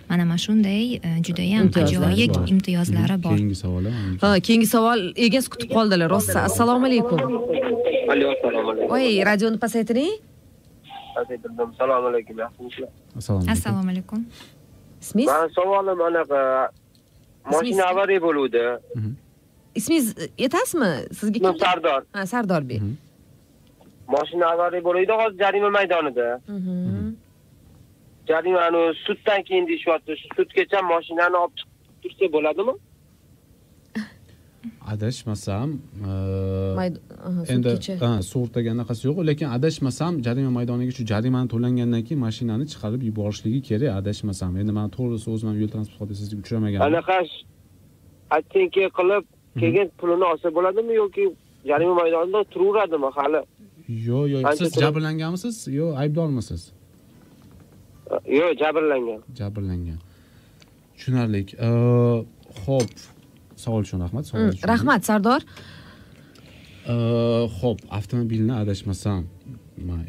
Mana 0.10 0.24
mana 0.26 0.38
shunday 0.45 1.00
e, 1.04 1.10
judayam 1.28 1.67
ajoyib 1.84 2.34
imtiyozlari 2.54 3.17
bor. 3.24 3.36
keyingi 3.36 3.56
savol 3.63 3.86
ha 4.22 4.30
keyingi 4.48 4.67
savol 4.74 5.00
kutib 5.53 5.69
qoldilar 5.77 6.09
rosa 6.15 6.39
assalomu 6.49 6.85
alaykum 6.89 7.19
alo 8.13 8.25
assalomu 8.35 8.69
alaykum 8.73 8.89
voy 8.93 9.07
radioni 9.29 9.57
pasaytiring 9.65 10.12
assalomu 11.21 12.07
alaykum 12.12 12.35
yaxshimisizlar 12.43 12.89
assalomu 13.53 13.89
alaykum 13.93 14.19
ismingiz 15.03 15.31
mani 15.33 15.49
savolim 15.59 15.99
anaqa 16.09 16.41
mashina 17.51 17.69
Ismingiz? 17.69 17.91
avariya 17.91 18.21
bo'luvdi 18.27 18.63
ismingiz 19.79 20.07
aytasizmi 20.43 20.89
sizga 21.19 21.39
kim 21.45 21.55
sardor 21.65 22.01
ha 22.15 22.21
sardorbek 22.33 22.81
mashina 24.15 24.45
avariya 24.53 24.83
bo'luvdi 24.88 25.13
hozir 25.21 25.38
jarima 25.43 25.69
maydonida 25.77 26.27
Mhm. 26.47 27.09
jarima 28.29 28.59
anu 28.69 28.81
suddan 29.05 29.39
keyin 29.47 29.65
deyishyapti 29.69 30.12
shu 30.21 30.27
sudgacha 30.38 30.79
mashinani 30.93 31.38
olib 31.43 31.53
chiqib 31.59 31.97
tursa 32.03 32.25
bo'ladimi 32.35 32.73
adashmasam 34.93 35.69
e, 36.10 36.12
endi 37.54 37.71
sug'urtaga 38.32 38.69
anaqasi 38.75 39.02
yo'q. 39.10 39.17
Lekin 39.30 39.47
adashmasam 39.58 40.13
jarima 40.28 40.52
maydoniga 40.58 40.93
shu 40.97 41.04
jarimani 41.12 41.47
to'langandan 41.54 42.02
keyin 42.08 42.21
mashinani 42.28 42.65
chiqarib 42.71 43.02
yuborishligi 43.10 43.60
kerak 43.69 43.91
adashmasam. 44.02 44.52
Endi 44.62 44.73
man 44.80 44.88
to'g'risi 44.97 45.28
o'zim 45.34 45.47
ham 45.49 45.58
yo'l 45.62 45.71
transport 45.75 45.99
hodisasiga 46.04 46.39
uchramaganman 46.43 46.88
anaqa 46.91 47.17
ayttinki 48.38 48.84
qilib 48.97 49.23
keyin 49.62 49.88
pulini 49.99 50.25
olsa 50.32 50.47
bo'ladimi 50.58 50.93
yoki 51.02 51.23
jarima 51.71 51.93
maydonida 52.02 52.39
turaveradimi 52.54 53.10
hali? 53.17 53.41
Yo'q 54.10 54.25
yo'q 54.34 54.43
siz 54.60 54.71
jabrlanganmisiz? 54.84 55.56
Yo 55.80 55.86
aybdormisiz? 56.02 56.62
Yo'q 58.39 58.52
jabrlangan. 58.62 59.21
Jabrlangan. 59.39 59.99
Tushunarli. 60.95 61.41
Ho'p 62.65 62.91
savol 63.65 63.82
uchun 63.88 64.00
rahmat 64.06 64.24
savol 64.30 64.41
Mm, 64.45 64.52
uchun. 64.54 64.65
rahmat 64.74 65.02
sardor. 65.10 65.41
Ho'p 67.60 67.80
avtomobilni 67.98 68.54
adashmasam 68.63 69.22
man 69.89 70.02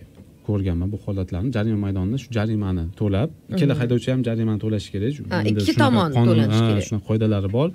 ko'rganman 0.46 0.88
bu 0.92 0.98
holatlarni. 1.04 1.50
Jarima 1.56 1.78
maydonida 1.86 2.18
shu 2.22 2.28
jarimani 2.38 2.84
to'lab 3.00 3.28
ikkala 3.52 3.74
haydovchi 3.80 4.08
ham 4.12 4.20
jarimani 4.28 4.58
to'lashi 4.64 4.88
kerak. 4.94 5.12
Ikki 5.50 5.72
tomon 5.82 6.08
to'lanishi 6.18 6.62
kerak. 6.70 6.84
shunaqa 6.88 7.06
qoidalari 7.10 7.48
bor. 7.56 7.68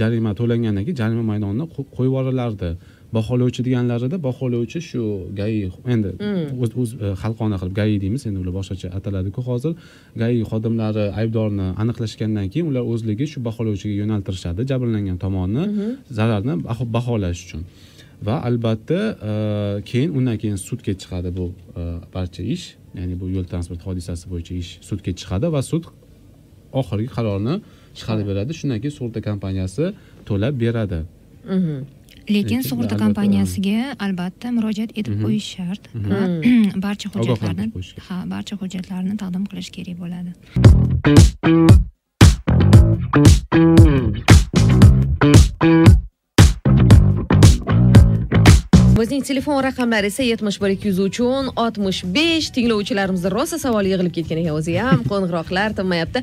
Jarima 0.00 0.30
to'langandan 0.40 0.82
keyin 0.86 0.98
jarima 1.02 1.24
maydonida 1.32 1.64
qo- 1.74 1.86
qo'yib 1.96 2.10
yuborilardi 2.10 2.70
baholovchi 3.16 3.60
deganlarida 3.66 4.16
baholovchi 4.28 4.80
shu 4.88 5.02
gai 5.40 5.54
endi 5.94 6.10
o'z 6.62 6.70
o'z 6.80 6.90
e, 6.94 7.08
xalqona 7.22 7.56
qilib 7.60 7.74
gai 7.80 7.90
deymiz 8.02 8.22
endi 8.28 8.38
ular 8.42 8.54
boshqacha 8.58 8.88
ataladiku 8.98 9.40
hozir. 9.48 9.72
Gai 10.22 10.34
xodimlari 10.50 11.04
aybdorni 11.20 11.66
aniqlashgandan 11.82 12.46
keyin 12.52 12.66
ular 12.70 12.84
o'zligi 12.92 13.26
shu 13.32 13.38
baholovchiga 13.48 13.94
yo'naltirishadi 14.02 14.60
jabrlangan 14.70 15.16
tomonni 15.24 15.64
zararni 16.18 16.54
baho- 16.68 16.88
baholash 16.96 17.40
uchun. 17.46 17.62
Va 18.26 18.34
albatta 18.48 19.00
e, 19.30 19.32
keyin 19.90 20.10
undan 20.18 20.36
keyin 20.42 20.58
sudga 20.68 20.92
chiqadi 21.02 21.30
bu 21.38 21.46
e, 21.80 21.82
barcha 22.14 22.42
ish 22.54 22.64
ya'ni 22.98 23.14
bu 23.20 23.26
yo'l 23.36 23.46
transport 23.52 23.80
hodisasi 23.88 24.24
bo'yicha 24.32 24.54
ish 24.62 24.70
sudga 24.88 25.10
chiqadi 25.20 25.46
va 25.54 25.60
sud 25.70 25.84
oxirgi 26.80 27.08
qarorni 27.16 27.54
chiqarib 27.98 28.26
beradi. 28.30 28.52
Shundan 28.58 28.78
keyin 28.82 28.94
sug'urta 28.98 29.20
kompaniyasi 29.28 29.84
to'lab 30.28 30.54
beradi. 30.64 30.98
Mhm. 31.56 31.76
Lekin 32.36 32.60
sug'urta 32.68 32.94
albatta- 32.94 33.04
kompaniyasiga 33.04 33.94
albatta 34.06 34.52
murojaat 34.56 34.90
etib 35.00 35.14
qo'yish 35.24 35.48
shart. 35.56 35.82
Va 36.10 36.20
barcha 36.86 37.08
hujjatlarni 37.14 37.66
ha 38.08 38.16
barcha 38.34 38.54
hujjatlarni 38.62 39.16
taqdim 39.22 39.44
qilish 39.50 39.70
kerak 39.76 39.96
bo'ladi 40.02 41.37
bizning 49.08 49.24
telefon 49.24 49.62
raqamlari 49.64 50.06
esa 50.06 50.22
yetmish 50.22 50.60
bir 50.60 50.70
ikki 50.74 50.88
yuz 50.88 50.98
uch 51.00 51.20
o'n 51.24 51.46
oltmish 51.56 52.02
besh. 52.16 52.50
Tinglovchilarimizni 52.52 53.30
rosa 53.32 53.56
savol 53.58 53.86
yig'ilib 53.88 54.12
ketgan 54.12 54.42
ekan 54.42 54.58
o'zi 54.60 54.74
ham 54.76 55.00
qo'ng'iroqlar 55.08 55.72
tinmayapti 55.78 56.20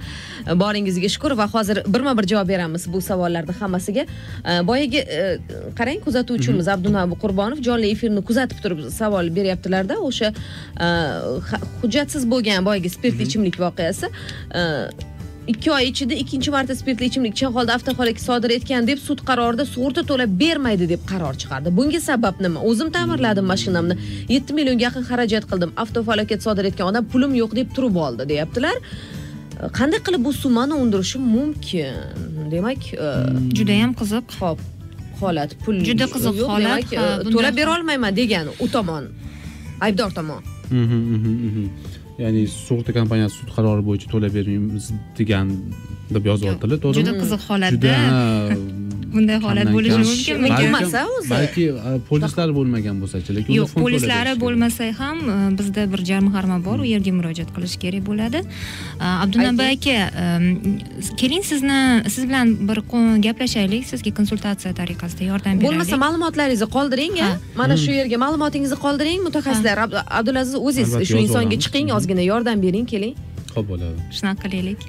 boringizga 0.61 1.09
shukur 1.13 1.33
va 1.39 1.47
hozir 1.53 1.81
birma 1.95 2.13
bir 2.19 2.27
javob 2.31 2.51
beramiz 2.51 2.85
bu 2.93 3.01
savollarni 3.01 3.55
hammasiga. 3.61 4.05
E, 4.05 4.59
boyagi 4.69 5.01
e, 5.17 5.23
qarang 5.79 6.05
kuzatuvchimiz 6.05 6.69
abdunabi 6.75 7.17
qurbonov 7.23 7.65
jonli 7.69 7.89
efirni 7.95 8.21
kuzatib 8.29 8.61
turib 8.67 8.85
savol 8.99 9.33
beryaptilarda. 9.39 9.97
O'sha 10.11 10.29
e, 10.85 10.87
hujjatsiz 11.81 12.29
bo'lgan 12.35 12.69
boyagi 12.69 12.93
spirtli 12.99 13.29
ichimlik 13.29 13.59
voqeasi 13.65 14.13
e, 15.47 15.51
ikki 15.51 15.71
oy 15.71 15.83
ichida 15.91 16.13
ikkinchi 16.23 16.51
marta 16.55 16.75
spirtli 16.75 17.05
ichimlik 17.09 17.33
ichgan 17.37 17.51
holda 17.57 17.73
avtohalokat 17.77 18.21
sodir 18.29 18.51
etgan 18.57 18.87
deb 18.87 18.99
sud 19.07 19.19
qarorida 19.29 19.65
sug'urta 19.73 20.01
to'lab 20.11 20.31
bermaydi 20.43 20.85
deb 20.93 21.01
qaror 21.11 21.33
chiqardi. 21.41 21.69
Bunga 21.77 21.99
sabab 22.09 22.35
nima? 22.45 22.59
O'zim 22.69 22.89
ta'mirladim 22.97 23.45
mashinamni. 23.53 23.95
Yetti 24.35 24.51
millionga 24.57 24.83
yaqin 24.87 25.03
xarajat 25.09 25.43
qildim. 25.51 25.71
Avtofalokat 25.83 26.39
sodir 26.47 26.65
etgan 26.71 26.87
odam 26.91 27.05
pulim 27.13 27.31
yo'q 27.41 27.51
deb 27.59 27.69
turib 27.75 27.95
oldi 28.05 28.23
deyaptilar. 28.31 28.77
Qanday 29.79 29.99
qilib 30.05 30.23
bu 30.27 30.33
summani 30.43 30.73
undirishim 30.83 31.21
mumkin? 31.35 31.93
Demak 32.53 32.81
e, 32.93 33.07
judayam 33.57 33.91
qiziq. 33.99 34.25
Hop 34.43 34.59
holat 35.21 35.51
pul 35.65 35.75
Juda 35.89 36.05
qiziq 36.15 36.35
yo'q, 36.41 36.49
holat. 36.55 36.93
e, 36.93 37.03
to'lab 37.33 37.51
hol- 37.53 37.57
bera 37.59 37.71
olmayman 37.77 38.15
degan 38.21 38.47
u 38.63 38.67
tomon. 38.75 39.03
Aybdor 39.85 40.11
tomon. 40.17 40.41
Mhm, 40.71 40.99
mhm, 41.15 41.33
mhm. 41.47 41.65
Ya'ni 42.23 42.41
sug'urta 42.47 42.91
kompaniyasi 42.99 43.35
sud 43.41 43.49
qarori 43.55 43.83
bo'yicha 43.87 44.07
to'lab 44.13 44.33
beramiz 44.37 44.85
degan 45.19 45.47
deb 46.13 46.23
yozyaptilar 46.31 46.77
to'g'rimi? 46.83 46.99
juda 47.05 47.13
qiziq 47.21 47.41
holatda. 47.49 47.93
Bunday 49.15 49.37
holat 49.39 49.67
bo'lishi 49.75 49.95
kam. 49.95 50.03
mumkinmi 50.11 50.49
Balkim- 50.49 50.73
Balkim- 50.75 50.85
Masa 50.85 51.01
o'zi. 51.17 51.29
balki 51.33 51.63
e, 51.89 51.91
polislar 52.09 52.49
bo'lmagan 52.57 52.95
bo'lsachi 53.01 53.31
lekin 53.37 53.53
yo'q 53.59 53.69
polislari 53.83 54.33
bo'lmasa 54.43 54.83
ham 55.01 55.17
e, 55.33 55.35
bizda 55.59 55.83
bir 55.93 56.01
jamg'arma 56.09 56.57
bor 56.65 56.77
u 56.83 56.87
yerga 56.93 57.11
murojaat 57.19 57.49
qilish 57.55 57.75
kerak 57.83 58.03
bo'ladi. 58.09 58.39
E, 59.05 59.05
abdunabi 59.23 59.63
aka. 59.75 59.99
Keling 61.21 61.43
sizni 61.51 61.79
siz 62.15 62.23
bilan 62.29 62.47
bir 62.69 62.77
gaplashaylik 63.27 63.83
sizga 63.91 64.11
konsultatsiya 64.19 64.73
tariqasida 64.81 65.23
yordam 65.31 65.53
beraylik. 65.53 65.67
Bo'lmasa 65.67 65.95
ma'lumotlaringizni 66.05 66.67
qoldiring 66.75 67.15
a 67.27 67.29
mana 67.61 67.75
shu 67.83 67.91
yerga 67.99 68.17
ma'lumotingizni 68.25 68.77
qoldiring 68.85 69.19
mutaxassislar. 69.27 69.77
Ab- 69.85 70.03
abdulaziz 70.19 70.55
o'zingiz 70.67 71.07
shu 71.11 71.17
insonga 71.25 71.57
chiqing 71.63 71.87
ozgina 71.97 72.23
yordam 72.31 72.57
bering 72.65 72.85
keling. 72.93 73.15
Ho'p 73.55 73.65
bo'ladi. 73.71 73.95
Shunaqa 74.17 74.39
qilaylik 74.43 74.79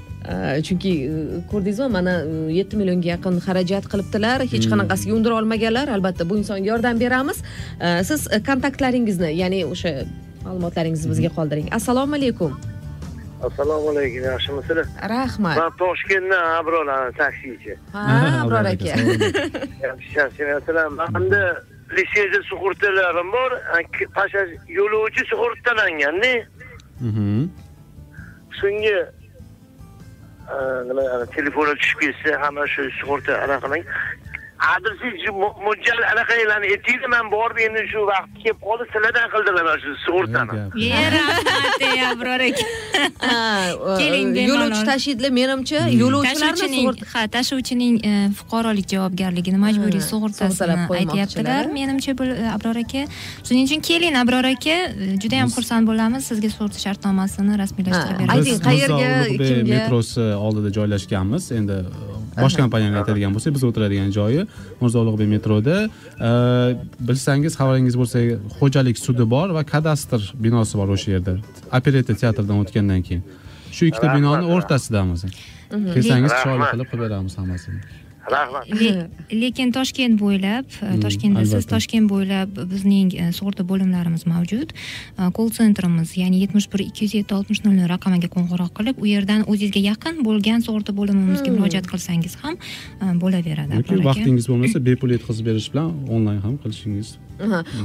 chunki 0.67 0.93
uh, 1.09 1.41
ko'rdingizmi? 1.51 1.89
Mana 1.99 2.15
uh, 2.27 2.47
yetti 2.59 2.75
millionga 2.81 3.09
yaqin 3.15 3.41
xarajat 3.47 3.85
qilibdilar. 3.93 4.39
Hech 4.53 4.67
qanaqasiga 4.73 5.13
undira 5.19 5.35
olmaganlar. 5.41 5.89
Albatta 5.97 6.29
bu 6.31 6.39
insonga 6.41 6.67
yordam 6.73 7.01
beramiz. 7.01 7.43
Siz 8.09 8.21
kontaktlaringizni 8.49 9.31
ya'ni 9.43 9.61
o'sha 9.73 9.93
ma'lumotlaringizni 10.47 11.09
bizga 11.13 11.31
qoldiring. 11.39 11.69
Assalomu 11.79 12.15
alaykum. 12.21 12.53
Assalomu 13.49 13.89
alaykum 13.93 14.23
yaxshimisizlar 14.33 14.87
rahmat. 15.15 15.57
Man 15.61 15.73
toshkentdan 15.83 16.45
abror 16.59 16.87
taksichi 17.21 17.73
ha 17.93 18.03
abror 18.43 18.65
aka. 18.73 18.93
manda 21.13 21.43
litsenziya 21.97 22.43
sug'urtalarim 22.51 23.29
bor. 23.37 23.51
Pasha 24.17 24.41
yo'lovchi 24.79 25.23
sug'urtalanganda 25.31 26.33
Mhm. 27.09 27.49
shunga 28.59 28.97
nima 30.87 31.03
ana, 31.15 31.27
tushib 31.27 31.99
ketsa 32.01 32.39
hamma 32.41 32.67
shu 32.67 32.91
sug'urta 33.01 33.43
anaqa 33.43 33.67
qiling 33.67 33.85
mo- 35.43 35.55
mo'ljal 35.67 35.99
anaqalarni 36.13 36.67
aytinglar 36.75 37.11
man 37.15 37.31
borib 37.37 37.59
endi 37.67 37.83
shu 37.93 38.01
vaqt 38.11 38.31
kelib 38.43 38.59
qoldi 38.67 38.85
sizlardan 38.93 39.27
qildilar 39.35 39.65
mana 39.69 39.79
shu 39.85 39.93
sug'urtani 40.07 40.53
ye 40.85 41.03
rahmat 41.17 41.85
ey 41.89 42.01
abror 42.13 42.41
aka. 42.49 42.65
Keling, 44.01 44.29
bemalol. 44.35 44.49
yo'lovchi 44.51 44.83
tashiydlar 44.91 45.31
menimcha 45.41 45.81
yo'lovchilarni 46.03 46.41
tashuvchining 46.43 46.87
sug'urta 46.87 47.07
ha 47.13 47.27
tashuvchining 47.37 47.95
e, 48.11 48.13
fuqarolik 48.41 48.87
javobgarligini 48.95 49.59
majburiy 49.67 50.03
sug'urtasini 50.11 50.77
aytyaptilar. 51.01 51.65
menimcha 51.79 52.19
bu 52.19 52.25
e, 52.25 52.49
abror 52.57 52.77
aka. 52.85 53.03
Shuning 53.47 53.65
uchun 53.69 53.81
keling 53.91 54.17
abror 54.23 54.45
aka 54.55 54.77
e, 54.89 55.17
juda 55.23 55.37
yam 55.43 55.51
xursand 55.57 55.85
bo'lamiz. 55.91 56.23
Sizga 56.31 56.51
sug'urta 56.57 56.79
shartnomasini 56.87 57.59
rasmiylashtirib 57.63 58.19
beramiz. 58.21 58.35
ayting, 58.37 58.55
biz 58.55 58.61
qayerga, 58.69 59.11
kimga? 59.39 59.75
metrosi 59.75 60.21
oldida 60.47 60.71
joylashganmiz. 60.79 61.53
Endi 61.61 61.77
bosh 62.43 62.57
kompaniyani 62.61 63.01
aytadigan 63.01 63.35
bo'lsak 63.37 63.55
biz 63.57 63.65
o'tiradigan 63.69 64.11
joyi 64.19 64.47
mirzo 64.81 65.03
ulug'bek 65.05 65.29
metroda 65.35 65.77
bilsangiz 67.09 67.53
xabaringiz 67.61 67.97
bo'lsa 68.01 68.25
xo'jalik 68.59 68.97
sudi 69.07 69.25
bor 69.35 69.49
va 69.57 69.63
kadastr 69.75 70.21
binosi 70.45 70.75
bor 70.81 70.89
o'sha 70.97 71.09
yerda. 71.17 71.37
Operator 71.79 72.17
teatrdan 72.23 72.57
o'tgandan 72.63 73.03
keyin. 73.07 73.23
Shu 73.77 73.91
ikkita 73.91 74.09
binoni 74.17 74.45
o'rtasidamiz. 74.55 75.21
Kelsangiz 75.95 76.33
chiroyli 76.41 76.67
qilib 76.73 76.89
qilib 76.91 77.03
beramiz 77.07 77.35
hammasini 77.41 77.81
rahmat. 78.33 78.71
Le- 78.81 79.09
lekin 79.43 79.73
toshkent 79.75 80.19
bo'ylab 80.21 80.67
e, 80.83 80.99
toshkentda 81.03 81.45
siz 81.47 81.67
toshkent 81.71 82.11
bo'ylab 82.11 82.59
bizning 82.73 83.15
e, 83.15 83.31
sug'urta 83.37 83.67
bo'limlarimiz 83.71 84.27
mavjud. 84.31 84.75
Kol 85.37 85.51
sentrimiz 85.55 86.17
ya'ni 86.19 86.43
yetmish 86.45 86.69
bir 86.73 86.85
ikki 86.87 87.07
yuz 87.07 87.15
yetti 87.19 87.35
oltmish 87.39 87.63
nol 87.65 87.77
nol 87.79 87.91
raqamiga 87.95 88.31
qo'ng'iroq 88.37 88.73
qilib 88.79 89.03
u 89.03 89.11
yerdan 89.11 89.47
o'zingizga 89.51 89.83
yaqin 89.91 90.23
bo'lgan 90.27 90.65
sug'urta 90.67 90.95
bo'limimizga 91.01 91.53
murojaat 91.57 91.87
qilsangiz 91.93 92.37
ham 92.43 92.57
e, 92.57 93.13
bo'laveradi 93.23 93.81
yoki 93.81 94.03
vaqtingiz 94.11 94.51
bo'lmasa 94.53 94.83
bepul 94.91 95.17
yetkazib 95.17 95.51
berish 95.51 95.71
bilan 95.75 95.95
onlayn 96.19 96.43
ham 96.47 96.59
qilishingiz. 96.63 97.17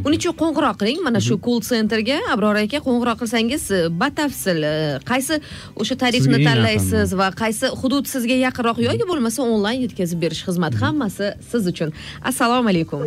Uning 0.06 0.18
uchun 0.20 0.34
qo'ng'iroq 0.42 0.76
qiling. 0.82 1.00
Mana 1.08 1.20
shu 1.28 1.36
Mhm. 1.36 1.42
kol 1.46 1.60
sentrga 1.72 2.18
abror 2.34 2.56
aka 2.64 2.78
qo'ng'iroq 2.88 3.18
qilsangiz 3.22 3.64
e, 3.72 3.80
batafsil 4.02 4.60
e, 4.64 4.74
qaysi 5.12 5.36
o'sha 5.82 5.96
tarifni 6.04 6.38
tanlaysiz 6.48 7.10
va 7.20 7.28
qaysi 7.42 7.66
hudud 7.82 8.06
sizga 8.14 8.36
yaqinroq 8.48 8.78
yoki 8.88 9.06
bo'lmasa 9.12 9.40
onlayn 9.54 9.80
yetkazib 9.86 10.20
berish 10.24 10.44
xizmati 10.48 10.78
Mhm. 10.78 10.84
hammasi 10.86 11.28
siz 11.52 11.64
uchun. 11.72 11.90
Assalomu 12.30 12.70
alaykum. 12.74 13.00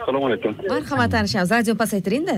Assalomu 0.00 0.26
alaykum. 0.30 0.52
marhamat 0.72 1.10
tanishamiz. 1.14 1.50
Radio 1.56 1.74
pasaytiringda 1.82 2.36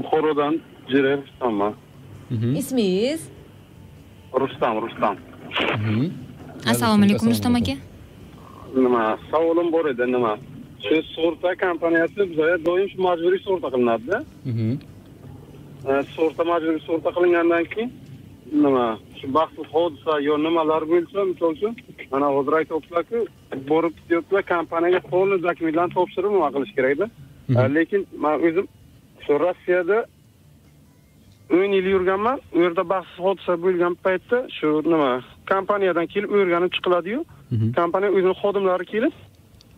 buxorodan 0.00 0.54
jire 0.90 1.12
rustamman 1.22 1.72
ismingiz? 2.60 3.20
Rustam 4.40 4.74
rustam. 4.84 5.14
Assalomu 6.72 7.04
alaykum 7.04 7.28
rustam 7.32 7.54
aka 7.60 7.74
nima 8.74 9.18
savolim 9.30 9.72
bor 9.72 9.84
edi 9.92 10.06
nima? 10.12 10.32
Shu 10.84 10.96
sug'urta 11.14 11.54
kompaniyasi 11.64 12.18
bizga 12.30 12.58
doim 12.66 12.88
shu 12.92 12.98
majburiy 13.08 13.40
sug'urta 13.46 13.68
qilinadida 13.74 14.18
E, 15.90 16.02
sug'urta 16.14 16.44
majburiy 16.52 16.80
sug'urta 16.86 17.10
qilingandan 17.16 17.64
keyin 17.72 17.90
nima 18.64 18.86
shu 19.18 19.26
baxtsiz 19.36 19.66
hodisa 19.74 20.20
yo 20.28 20.34
nimalar 20.46 20.82
bo'lsa 20.92 21.24
misol 21.30 21.52
uchun 21.56 21.72
mana 22.12 22.26
hozir 22.36 22.52
aytyaptilarku 22.60 23.18
borib 23.70 23.94
ketyaptilar 23.98 24.44
kompaniyaga 24.52 25.00
полный 25.12 25.40
dokumentlarni 25.48 25.94
topshirib 25.98 26.32
nima 26.36 26.48
qilish 26.54 26.74
kerakda 26.78 27.06
E, 27.48 27.60
lekin 27.76 28.02
man 28.24 28.34
o'zim 28.46 28.66
shu 29.24 29.32
rossiyada 29.44 29.98
o'n 31.58 31.70
yil 31.76 31.86
yurganman 31.94 32.38
u 32.56 32.58
yerda 32.64 32.82
baxtsiz 32.92 33.18
hodisa 33.26 33.54
bo'lgan 33.64 33.94
paytda 34.04 34.38
shu 34.56 34.68
nima 34.92 35.12
kompaniyadan 35.52 36.06
kelib 36.12 36.30
o'rganib 36.38 36.72
chiqiladiyu. 36.76 37.20
Kompaniya 37.78 38.10
o'zini 38.16 38.34
xodimlari 38.42 38.84
kelib 38.92 39.14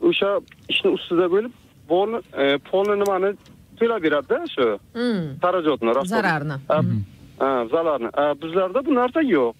o'sha 0.09 0.30
ishni 0.72 0.90
ustida 0.96 1.26
bo'lib 1.35 1.52
полный 1.90 2.20
полный 2.70 2.96
nimani 3.02 3.30
to'lab 3.78 4.00
beradida 4.06 4.38
shu 4.54 4.66
Hmm, 4.98 5.22
xarajatni 5.42 5.90
zararni. 6.14 6.56
Ha, 6.70 6.78
ha, 7.42 7.50
zararni. 7.74 8.09
Bizlarda 8.42 8.80
bu 8.87 8.94
narsa 9.00 9.20
yo'q. 9.35 9.52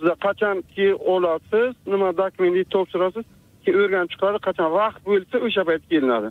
Biza 0.00 0.14
qachonki 0.26 0.86
olasiz 1.12 1.72
nima 1.92 2.08
dokumentni 2.20 2.62
topshirasiz 2.74 3.24
keyin 3.64 3.78
o'rganib 3.82 4.10
chiqiladi 4.12 4.38
qachon 4.48 4.68
vaqt 4.78 5.00
bo'lsa 5.08 5.36
o'sha 5.46 5.62
payt 5.68 5.82
kelinadi. 5.90 6.28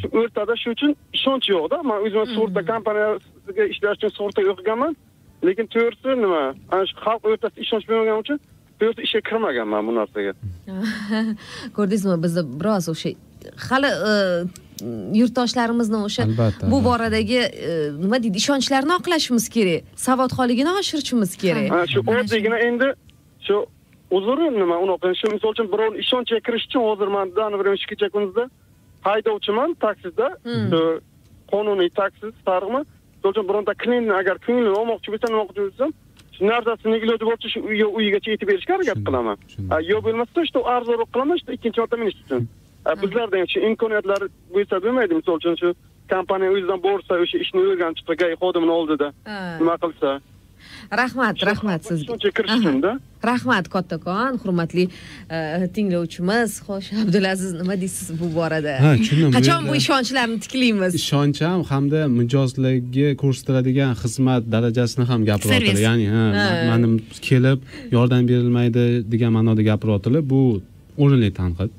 Shu 0.00 0.06
o'rtada 0.18 0.54
shu 0.62 0.68
uchun 0.76 0.92
ishonch 1.16 1.46
yo'qda 1.54 1.76
man 1.90 1.98
o'zim 2.06 2.24
sug'urta 2.34 2.60
kompaniyasiga 2.72 3.64
ishlash 3.72 3.96
uchun 3.98 4.12
sug'urta 4.18 4.40
o'qiganman. 4.52 4.92
Lekin 5.46 5.66
to'g'risi 5.74 6.10
nima 6.24 6.42
ana 6.72 6.84
shu 6.88 6.94
xalq 7.04 7.22
o'rtasida 7.30 7.60
ishonch 7.66 7.84
bo'lmagani 7.88 8.20
uchun 8.24 8.38
to'g'risi 8.80 9.06
ishga 9.06 9.20
kirmaganman 9.28 9.86
bu 9.86 9.94
narsaga. 9.98 10.32
Ko'rdingizmi 11.76 12.16
bizni 12.24 12.42
biroz 12.60 12.88
o'sha 12.92 13.10
hali 13.68 13.90
e, 14.10 14.12
yurtdoshlarimizni 15.20 15.98
o'sha 16.06 16.22
bu 16.72 16.84
boradagi 16.84 17.40
e, 17.40 17.74
nima 18.04 18.22
deydi 18.22 18.36
ishonchlarini 18.42 18.94
oqlashimiz 19.00 19.48
kerak 19.56 19.82
savodxonligini 20.06 20.72
oshirishimiz 20.80 21.36
kerak. 21.42 21.68
Shu 21.92 22.00
oddiygina 22.16 22.58
endi 22.68 22.88
shu 23.46 23.66
uzri 24.10 24.50
nima 24.58 24.76
unaqa 24.84 25.14
shu 25.20 25.32
misol 25.34 25.54
uchun 25.54 25.68
birovni 25.72 26.02
ishonchiga 26.04 26.40
kirish 26.46 26.66
uchun 26.68 26.82
hozir 26.88 27.08
man 27.16 27.26
данный 27.36 27.58
время 27.62 27.76
shu 27.82 27.88
kecha 27.92 28.08
kunduzda 28.14 28.44
haydovchiman 29.08 29.70
taksida 29.84 30.28
shu 30.70 30.80
qonuniy 31.52 31.90
taksi 32.00 32.26
sarg'mi 32.46 32.80
misol 33.16 33.30
uchun 33.34 33.46
bironta 33.50 33.74
klientni 33.82 34.14
agar 34.20 34.36
ko'nglini 34.46 34.76
olmoqchi 34.80 35.08
bo'lsam 35.12 35.30
nima 35.32 35.44
qilmoqchi 35.50 35.62
bo'lsam 35.66 35.90
narsasini 36.40 36.96
iloji 37.04 37.24
boricha 37.28 37.48
shu 37.48 37.60
uyi 37.60 37.84
uyigacha 37.84 38.30
yetib 38.30 38.48
berishga 38.48 38.74
harakat 38.74 38.98
qilaman. 39.06 39.36
yo 39.90 40.00
bo'lmasa 40.06 40.44
shu 40.50 40.60
arzonroq 40.74 41.10
qilaman 41.14 41.36
shu 41.40 41.52
ikkinchi 41.56 41.80
marta 41.80 41.96
minish 42.02 42.18
uchun 42.24 42.48
bizlarda 43.02 43.46
shu 43.52 43.60
imkoniyatlar 43.68 44.20
bo'lsa 44.54 44.82
bo'lmaydi 44.84 45.14
misol 45.20 45.36
uchun 45.40 45.56
shu 45.62 45.68
kompaniya 46.12 46.50
o'zidan 46.56 46.80
borsa 46.86 47.12
o'sha 47.24 47.38
ishni 47.44 47.60
o'rganib 47.70 47.96
chiqsa 47.98 48.14
gay 48.22 48.32
xodimini 48.42 48.74
oldida 48.78 49.08
nima 49.60 49.74
qilsa 49.84 50.10
rahmat 51.00 51.36
rahmat 51.50 51.80
sizga. 51.90 52.04
Ishonchga 52.06 52.30
kirish 52.36 52.54
uchunda 52.58 52.92
rahmat 53.30 53.68
kattakon 53.74 54.38
hurmatli 54.42 54.84
e, 55.30 55.68
tinglovchimiz 55.76 56.50
xo'sh 56.66 56.88
abdulaziz 57.02 57.52
nima 57.60 57.74
deysiz 57.82 58.08
bu 58.20 58.26
borada? 58.38 58.74
Ha, 58.84 58.92
tushundim. 59.02 59.32
Qachon 59.36 59.68
bu 59.68 59.74
ishonchlarni 59.82 60.38
tiklaymiz? 60.44 60.92
Ishonch 61.02 61.40
ham 61.48 61.60
hamda 61.72 62.00
mijozlarga 62.20 63.08
ko'rsatiladigan 63.22 63.92
xizmat 64.02 64.42
darajasini 64.54 65.04
ham 65.10 65.20
Servis. 65.52 65.80
ya'ni 65.88 66.06
ha, 66.16 66.78
kelib 67.28 67.58
yordam 67.96 68.22
berilmaydi 68.30 68.84
degan 69.12 69.32
ma'noda 69.36 69.62
gapiryaptilar 69.70 70.22
bu 70.32 70.40
o'rinli 71.02 71.30
tanqid. 71.40 71.70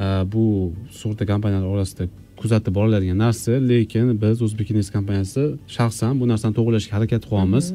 Э, 0.00 0.24
bu 0.32 0.72
sug'urta 0.90 1.26
kompaniyalari 1.26 1.68
orasida 1.74 2.04
kuzatib 2.42 2.72
boriladigan 2.78 3.18
narsa 3.24 3.52
lekin 3.72 4.06
biz 4.22 4.36
o'zbeknews 4.46 4.88
kompaniyasi 4.96 5.44
shaxsan 5.76 6.12
bu 6.20 6.24
narsani 6.32 6.54
to'g'irlashga 6.58 6.92
harakat 6.98 7.22
qilyapmiz 7.30 7.66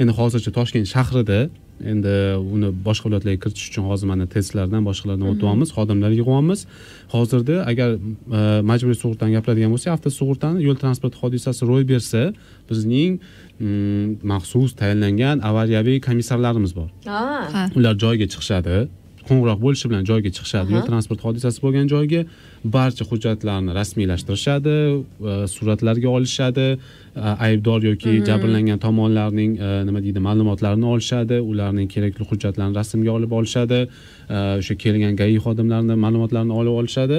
endi 0.00 0.12
hozircha 0.20 0.50
toshkent 0.58 0.86
shahrida 0.94 1.40
endi 1.92 2.14
uni 2.54 2.68
boshqa 2.86 3.08
viloyatlarga 3.08 3.40
kiritish 3.44 3.66
uchun 3.70 3.84
hozir 3.90 4.06
mana 4.12 4.26
testlardan 4.34 4.82
boshqalardan 4.88 5.26
o'tyapmiz 5.32 5.68
xodimlar 5.76 6.10
yig'yapmiz 6.18 6.60
hozirda 7.14 7.56
agar 7.70 7.88
e, 8.38 8.40
majburiy 8.70 8.98
sug'urtani 9.02 9.32
gapiradigan 9.36 9.70
bo'lsak 9.74 9.90
avtosug'urtani 9.96 10.58
yo'l 10.66 10.78
transport 10.82 11.14
hodisasi 11.22 11.62
ro'y 11.70 11.84
bersa 11.92 12.22
bizning 12.70 13.12
mm, 13.18 14.04
maxsus 14.32 14.70
tayinlangan 14.80 15.36
avariyaviy 15.50 15.98
komissarlarimiz 16.08 16.72
bor. 16.78 16.88
Ha. 17.10 17.68
ular 17.78 17.94
joyiga 18.04 18.26
chiqishadi 18.32 18.78
qo'ng'iroq 19.28 19.58
bo'lishi 19.64 19.90
bilan 19.90 20.04
joyiga 20.10 20.30
chiqishadi. 20.36 20.74
Yo'l 20.76 20.86
transport 20.90 21.24
hodisasi 21.26 21.62
bo'lgan 21.64 21.90
joyga 21.94 22.20
barcha 22.76 23.04
hujjatlarni 23.10 23.76
rasmiylashtirishadi 23.78 24.74
e, 24.74 25.34
suratlarga 25.54 26.08
olishadi 26.16 26.66
aybdor 27.16 27.82
yoki 27.82 28.24
jabrlangan 28.26 28.78
tomonlarning 28.78 29.58
e, 29.58 29.86
nima 29.86 30.02
deydi 30.02 30.18
ma'lumotlarini 30.18 30.86
olishadi 30.94 31.40
ularning 31.40 31.88
kerakli 31.94 32.26
hujjatlarini 32.30 32.74
rasmga 32.74 33.10
olib 33.10 33.32
olishadi 33.38 33.78
e, 34.28 34.36
o'sha 34.60 34.74
kelgan 34.84 35.14
gai 35.20 35.36
xodimlarini 35.44 35.96
ma'lumotlarini 36.04 36.54
olib 36.60 36.74
olishadi. 36.80 37.18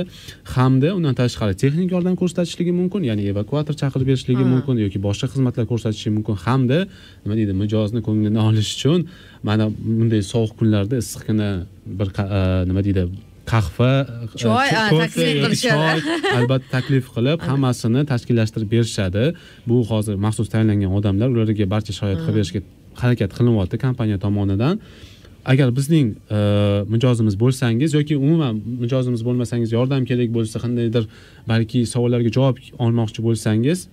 Hamda 0.56 0.96
undan 0.98 1.16
tashqari 1.22 1.56
texnik 1.62 1.92
yordam 1.96 2.16
ko'rsatishligi 2.22 2.74
mumkin 2.80 3.08
ya'ni 3.10 3.30
evakuator 3.32 3.76
chaqirib 3.82 4.12
berishligi 4.12 4.48
mumkin 4.54 4.82
yoki 4.86 5.00
boshqa 5.08 5.32
xizmatlar 5.34 5.66
ko'rsatishi 5.72 6.10
mumkin. 6.18 6.36
Hamda 6.46 6.80
nima 7.24 7.36
deydi 7.40 7.54
mijozni 7.62 8.04
ko'nglini 8.08 8.42
olish 8.48 8.74
uchun 8.78 9.08
mana 9.48 9.70
bunday 10.00 10.22
sovuq 10.34 10.52
kunlarda 10.60 11.00
issiqqina 11.04 11.50
bir 12.00 12.08
e, 12.26 12.42
nima 12.72 12.84
deydi 12.90 13.08
qahva 13.52 13.92
e, 14.04 14.28
Choy, 14.42 14.68
taklif 14.74 15.34
qilishadi. 15.44 16.16
albatta 16.38 16.70
taklif 16.76 17.10
qilib 17.16 17.40
hammasini 17.50 18.06
tashkillashtirib 18.12 18.70
berishadi. 18.76 19.26
Bu 19.70 19.82
hozir 19.90 20.16
maxsus 20.26 20.48
tayinlangan 20.54 20.92
odamlar 21.00 21.28
ularga 21.34 21.66
barcha 21.74 21.94
sharoit 21.98 22.22
qilib 22.24 22.38
berishga 22.40 22.62
harakat 23.02 23.32
qilinyapti 23.38 23.82
kompaniya 23.86 24.18
tomonidan. 24.26 24.80
Agar 25.52 25.70
bizning 25.80 26.08
e, 26.38 26.38
mijozimiz 26.94 27.36
bo'lsangiz 27.44 27.94
yoki 27.94 28.16
umuman 28.18 28.62
mijozimiz 28.84 29.22
bo'lmasangiz 29.28 29.70
yordam 29.78 30.06
kerak 30.10 30.30
bo'lsa 30.38 30.62
qandaydir 30.64 31.04
balki 31.52 31.86
savollarga 31.94 32.32
javob 32.38 32.58
olmoqchi 32.86 33.22
bo'lsangiz 33.28 33.86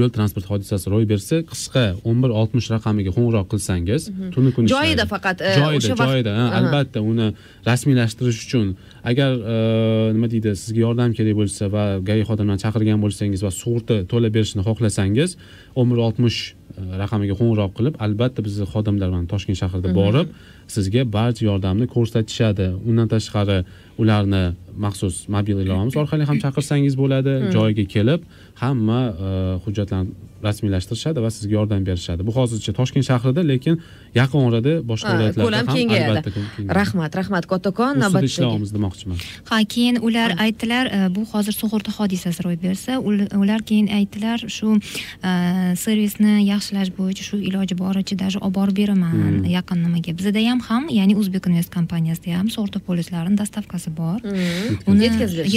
yo'l 0.00 0.12
transport 0.16 0.46
hodisasi 0.50 0.90
ro'y 0.92 1.06
bersa 1.12 1.42
qisqa 1.50 1.84
o'n 2.08 2.22
bir 2.24 2.30
oltmish 2.40 2.68
raqamiga 2.74 3.12
qo'ng'iroq 3.16 3.46
qilsangiz 3.52 4.08
tuni 4.34 4.52
kun 4.56 4.70
Joyida 4.72 5.06
faqat, 5.14 5.42
e, 5.42 5.52
joyida 5.60 5.96
joyida 6.02 6.32
albatta 6.58 7.04
uni 7.10 7.28
rasmiylashtirish 7.68 8.40
uchun. 8.46 8.72
Agar 9.10 9.32
e, 9.54 9.56
nima 10.16 10.30
deydi 10.34 10.54
sizga 10.62 10.80
yordam 10.86 11.14
kerak 11.18 11.36
bo'lsa 11.40 11.70
va 11.74 11.84
gai 12.08 12.20
xodimlarini 12.28 12.62
chaqirgan 12.64 12.98
bo'lsangiz 13.04 13.44
va 13.46 13.52
sug'urta 13.60 14.02
to'lab 14.12 14.32
berishni 14.36 14.62
xohlasangiz 14.68 15.36
o'n 15.78 15.86
bir 15.92 15.98
oltmish 16.06 16.40
raqamiga 17.02 17.34
qo'ng'iroq 17.40 17.72
qilib 17.78 17.94
albatta 18.06 18.44
bizni 18.46 18.66
xodimlar 18.74 19.08
mana 19.14 19.26
toshkent 19.32 19.58
shahrida 19.62 19.92
borib 20.00 20.28
sizga 20.74 21.02
barcha 21.16 21.44
yordamni 21.50 21.86
ko'rsatishadi. 21.94 22.66
Undan 22.88 23.08
tashqari 23.14 23.58
ularni 24.02 24.44
maxsus 24.84 25.28
mobil 25.28 25.60
ilovamiz 25.64 25.96
orqali 26.02 26.24
ham 26.30 26.38
chaqirsangiz 26.44 26.94
bo'ladi 27.02 27.34
joyiga 27.56 27.84
kelib 27.94 28.20
hamma 28.62 29.00
e, 29.26 29.28
hujjatlarni 29.64 30.12
rasmiylashtirishadi 30.46 31.22
va 31.24 31.28
sizga 31.30 31.54
yordam 31.58 31.84
berishadi. 31.86 32.24
Bu 32.26 32.32
hozircha 32.34 32.72
toshkent 32.78 33.04
shahrida 33.10 33.42
lekin 33.50 33.76
yaqin 34.20 34.40
orada 34.48 34.72
boshqa 34.90 35.12
viloyatlarda 35.14 35.44
ko'lam 35.46 35.66
ham 35.70 35.76
kengayadi. 35.76 36.32
rahmat 36.78 37.12
rahmat 37.20 37.44
kattakon 37.52 37.92
ustida 37.92 38.02
navbatdagi 38.04 38.30
ishlayapmiz 38.32 38.70
demoqchiman. 38.76 39.18
Ha 39.50 39.58
keyin 39.74 39.96
ular 40.08 40.30
aytdilar 40.44 40.84
e, 40.96 40.98
bu 41.14 41.22
hozir 41.32 41.54
sug'urta 41.60 41.90
hodisasi 41.98 42.40
ro'y 42.46 42.58
bersa 42.64 42.92
ul- 43.08 43.28
ular 43.42 43.60
keyin 43.68 43.86
aytdilar 43.98 44.38
shu 44.56 44.68
e, 45.28 45.30
servisni 45.84 46.34
yaxshilash 46.52 46.90
bo'yicha 46.98 47.22
shu 47.28 47.36
iloji 47.48 47.74
boricha 47.82 48.18
даже 48.24 48.38
olib 48.46 48.54
borib 48.58 48.76
beraman 48.82 49.12
Hmm. 49.12 49.44
yaqin 49.58 49.78
nimaga 49.86 50.12
bizada 50.18 50.40
ham 50.50 50.60
ham 50.68 50.84
ya'ni 50.98 51.14
o'zbek 51.20 51.46
invest 51.50 51.70
kompaniyasida 51.78 52.34
ham 52.40 52.48
sug'urta 52.54 52.78
polislarini 52.88 53.36
dastavkasi 53.42 53.90
bor. 54.00 54.18
Uni 54.90 55.04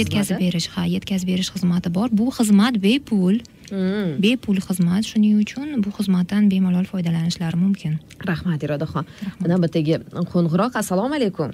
yetkazib 0.00 0.38
berish 0.44 0.68
ha 0.74 0.82
yetkazib 0.96 1.28
berish 1.32 1.50
xizmati 1.54 1.88
bor. 1.98 2.08
Bu 2.20 2.26
xizmat 2.38 2.74
bepul 2.96 3.36
Mm. 3.70 4.22
bepul 4.22 4.56
xizmat 4.66 5.04
shuning 5.10 5.40
uchun 5.42 5.82
bu 5.84 5.90
xizmatdan 5.98 6.42
bemalol 6.50 6.84
foydalanishlari 6.92 7.56
mumkin. 7.64 7.98
Rahmat 8.30 8.62
irodaxon. 8.62 9.04
Navbatdagi 9.52 9.94
qo'ng'iroq. 10.32 10.72
Assalomu 10.82 11.14
alaykum. 11.18 11.50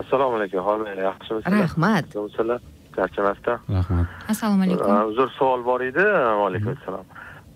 Assalomu 0.00 0.36
alaykum 0.38 0.60
hozir 0.68 0.98
yaxshimisizlar 1.08 1.62
rahmat. 1.66 2.04
Charchamasdan 2.96 3.58
rahmat. 3.76 4.06
Assalomu 4.32 4.62
alaykum. 4.66 4.90
Uzr 5.10 5.28
savol 5.38 5.64
bor 5.64 5.80
edi. 5.80 6.04
Vaalaykum 6.42 6.76
assalom 6.76 7.06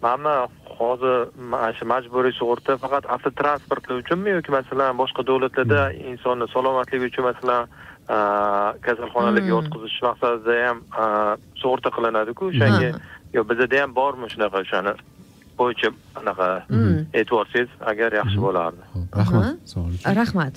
mana 0.02 0.34
hozir 0.78 1.28
mana 1.52 1.72
shu 1.76 1.84
majburiy 1.92 2.32
sug'urta 2.40 2.78
faqat 2.84 3.04
avtotransportlar 3.14 4.00
uchunmi 4.02 4.30
yoki 4.36 4.50
masalan 4.58 4.96
boshqa 5.02 5.22
davlatlarda 5.28 5.80
insonni 6.10 6.46
salomatligi 6.54 7.04
uchun 7.10 7.24
masalan 7.30 7.62
kasalxonalarga 8.86 9.50
yotqizish 9.54 9.98
maqsadida 10.08 10.54
ham 10.66 10.78
sug'urta 11.62 11.88
qilinadiku 11.96 12.48
o'shanga 12.50 12.88
yo 13.34 13.44
bizada 13.50 13.82
ham 13.82 13.94
bormi 14.00 14.26
shunaqa 14.32 14.56
o'shani 14.64 14.92
bo'yicha 15.58 15.88
anaqa? 16.20 16.48
E'tibor 17.18 17.46
bersangiz 17.46 17.70
agar 17.92 18.10
yaxshi 18.20 18.38
bo'lardi. 18.46 18.82
Ho'p, 18.94 19.08
rahmat 19.20 20.16
rahmat 20.20 20.54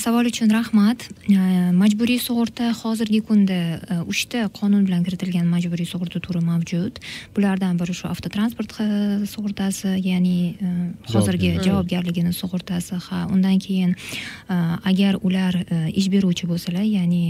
savol 0.00 0.24
uchun 0.30 0.48
rahmat. 0.48 1.02
Uh, 1.28 1.70
majburiy 1.76 2.16
sug'urta 2.22 2.70
hozirgi 2.80 3.20
kunda 3.28 3.56
uh, 3.92 4.00
uchta 4.08 4.46
qonun 4.58 4.86
bilan 4.88 5.02
kiritilgan 5.04 5.44
majburiy 5.50 5.84
sug'urta 5.88 6.20
turi 6.24 6.40
mavjud. 6.44 7.00
Bulardan 7.36 7.76
biri 7.80 7.92
shu 7.96 8.08
avtotransport 8.08 8.72
uh, 8.80 8.86
sug'urtasi 9.28 9.98
ya'ni 10.06 10.36
uh, 10.56 10.86
hozirgi 11.12 11.50
Javobgar. 11.58 11.66
javobgarligini 11.68 12.32
sug'urtasi. 12.32 12.96
Ha 13.08 13.26
undan 13.34 13.58
keyin 13.60 13.92
uh, 14.48 14.78
agar 14.88 15.18
ular 15.22 15.54
ish 15.92 16.08
beruvchi 16.12 16.48
bo'lsalar 16.48 16.84
ya'ni 16.84 17.22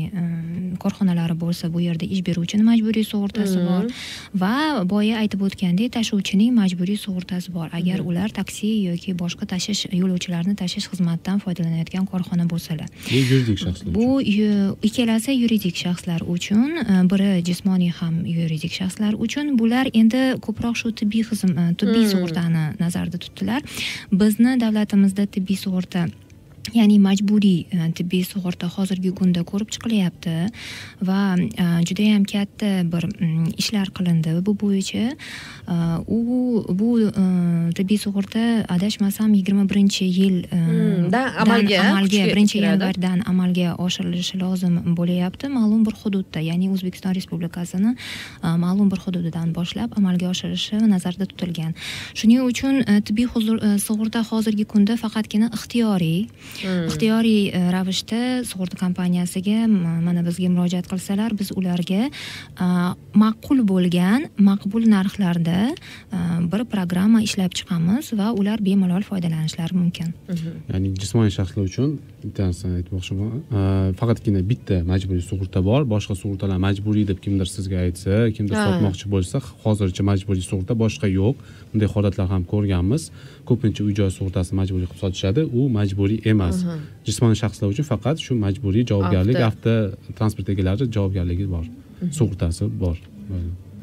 korxonalari 0.78 1.34
bo'lsa 1.38 1.72
bu 1.74 1.82
yerda 1.82 2.07
ish 2.07 2.22
beruvchini 2.26 2.62
majburiy 2.70 3.05
sug'urtasi 3.11 3.59
Mhm. 3.59 3.66
bor. 3.68 3.84
Va 4.42 4.84
boya 4.94 5.18
aytib 5.22 5.42
o'tgandek 5.46 5.90
tashuvchining 5.98 6.55
majburiy 6.55 6.96
sug'urtasi 6.98 7.50
bor. 7.52 7.68
Agar 7.72 7.98
ular 8.00 8.28
taksi 8.30 8.70
yoki 8.90 9.14
boshqa 9.14 9.46
tashish 9.46 9.86
yo'lovchilarni 10.00 10.55
tashish 10.62 10.86
xizmatidan 10.92 11.38
foydalanayotgan 11.44 12.07
korxona 12.07 12.43
bo'lsalar. 12.53 12.88
Bu 13.11 13.16
yuridik 13.30 13.59
shaxslar 13.64 13.95
bu 13.95 14.07
ikkalasi 14.88 15.32
yuridik 15.42 15.76
shaxslar 15.84 16.20
uchun 16.36 16.68
e, 16.82 16.95
biri 17.12 17.30
jismoniy 17.49 17.90
ham 18.01 18.14
yuridik 18.26 18.72
shaxslar 18.78 19.12
uchun. 19.26 19.55
Bular 19.59 19.86
endi 20.01 20.22
ko'proq 20.47 20.74
shu 20.80 20.92
tibbiy 21.01 21.22
xizm- 21.30 21.57
e, 21.62 21.74
tibbiy 21.80 22.05
Hmm. 22.05 22.11
sug'urtani 22.12 22.64
nazarda 22.80 23.18
tutdilar. 23.24 23.62
Bizni 24.12 24.61
davlatimizda 24.61 25.26
tibbiy 25.26 25.57
sug'urta 25.64 26.07
ya'ni 26.72 26.98
majburiy 26.98 27.66
e, 27.68 27.90
tibbiy 27.92 28.24
sug'urta 28.24 28.68
hozirgi 28.72 29.12
kunda 29.18 29.44
ko'rib 29.44 29.68
chiqilyapti 29.74 30.36
va 31.04 31.36
e, 31.36 31.66
judayam 31.88 32.24
katta 32.24 32.70
bir 32.88 33.04
mm, 33.10 33.52
ishlar 33.60 33.92
qilindi 33.96 34.38
bu 34.46 34.56
bo'yicha 34.64 35.12
E, 35.64 35.76
u 36.08 36.64
bu 36.68 36.88
tibbiy 37.76 37.98
sug'urta 37.98 38.64
adashmasam 38.68 39.32
yigirma 39.34 39.64
birinchi 39.68 40.04
yil 40.04 40.44
e, 40.44 40.58
Hmm, 40.64 41.14
amalga 41.42 41.78
amalga 41.82 42.24
birinchi 42.32 42.60
yanvardan 42.62 43.22
amalga 43.30 43.74
oshirilishi 43.86 44.38
lozim 44.42 44.74
bo'layapti 44.98 45.48
ma'lum 45.56 45.84
bir 45.86 45.94
hududda 46.02 46.40
ya'ni 46.48 46.68
o'zbekiston 46.74 47.14
respublikasini 47.18 47.94
ma'lum 48.64 48.90
bir 48.92 49.00
hududidan 49.04 49.54
boshlab 49.58 49.96
amalga 50.00 50.28
oshirilishi 50.32 50.80
nazarda 50.94 51.28
tutilgan. 51.32 51.72
Shuning 52.18 52.44
uchun 52.50 52.82
tibbiy 53.08 53.28
sug'urta 53.86 54.24
hozirgi 54.30 54.64
kunda 54.72 54.96
faqatgina 55.04 55.50
ixtiyoriy 55.58 56.20
ixtiyoriy 56.62 57.50
e, 57.50 57.61
ravishda 57.74 58.20
sug'urta 58.48 58.78
kompaniyasiga 58.78 59.66
mana 59.68 60.22
bizga 60.26 60.48
murojaat 60.52 60.88
qilsalar 60.90 61.34
biz 61.38 61.52
ularga 61.59 62.09
e, 62.09 62.66
ma'qul 63.22 63.64
bo'lgan 63.66 64.28
maqbul 64.38 64.86
narxlarda 64.94 65.59
e, 65.74 66.18
bir 66.52 66.64
programma 66.74 67.22
ishlab 67.26 67.55
chiqamiz 67.59 68.12
va 68.18 68.30
ular 68.40 68.62
bemalol 68.64 69.02
foydalanishlari 69.11 69.76
mumkin. 69.76 70.14
Ya'ni 70.70 70.94
jismoniy 71.02 71.32
shaxslar 71.38 71.66
uchun 71.70 71.98
bittasini 72.22 72.80
aytmoqchiman. 72.80 73.94
Faqatgina 74.00 74.42
bitta 74.50 74.80
majburiy 74.90 75.24
sug'urta 75.30 75.62
bor 75.68 75.84
boshqa 75.94 76.16
sug'urtalar 76.22 76.59
majburiy 76.66 77.07
deb 77.11 77.20
kimdir 77.24 77.50
sizga 77.50 77.82
aytsa 77.86 78.30
kimdir 78.36 78.57
sotmoqchi 78.57 79.11
bo'lsa 79.14 79.42
hozircha 79.64 80.07
majburiy 80.11 80.44
sug'urta 80.50 80.78
boshqa 80.84 81.11
yo'q. 81.18 81.34
Bunday 81.72 81.90
holatlar 81.94 82.30
ham 82.32 82.44
ko'rganmiz. 82.52 83.11
Ko'pincha 83.48 83.84
uy 83.86 83.94
joy 83.98 84.11
sug'urtasini 84.18 84.61
majburiy 84.61 84.88
qilib 84.90 85.02
sotishadi. 85.05 85.46
U 85.59 85.68
majburiy 85.78 86.22
emas 86.32 86.43
jismoniy 87.07 87.38
shaxslar 87.42 87.72
uchun 87.74 87.86
faqat 87.92 88.22
shu 88.24 88.36
majburiy 88.45 88.86
javobgarlik 88.90 89.40
Avto. 89.49 89.74
avtotransport 89.97 90.49
egalari 90.55 90.90
javobgarligi 90.97 91.47
bor 91.57 91.66
sug'urtasi 92.18 92.70
bor. 92.80 92.97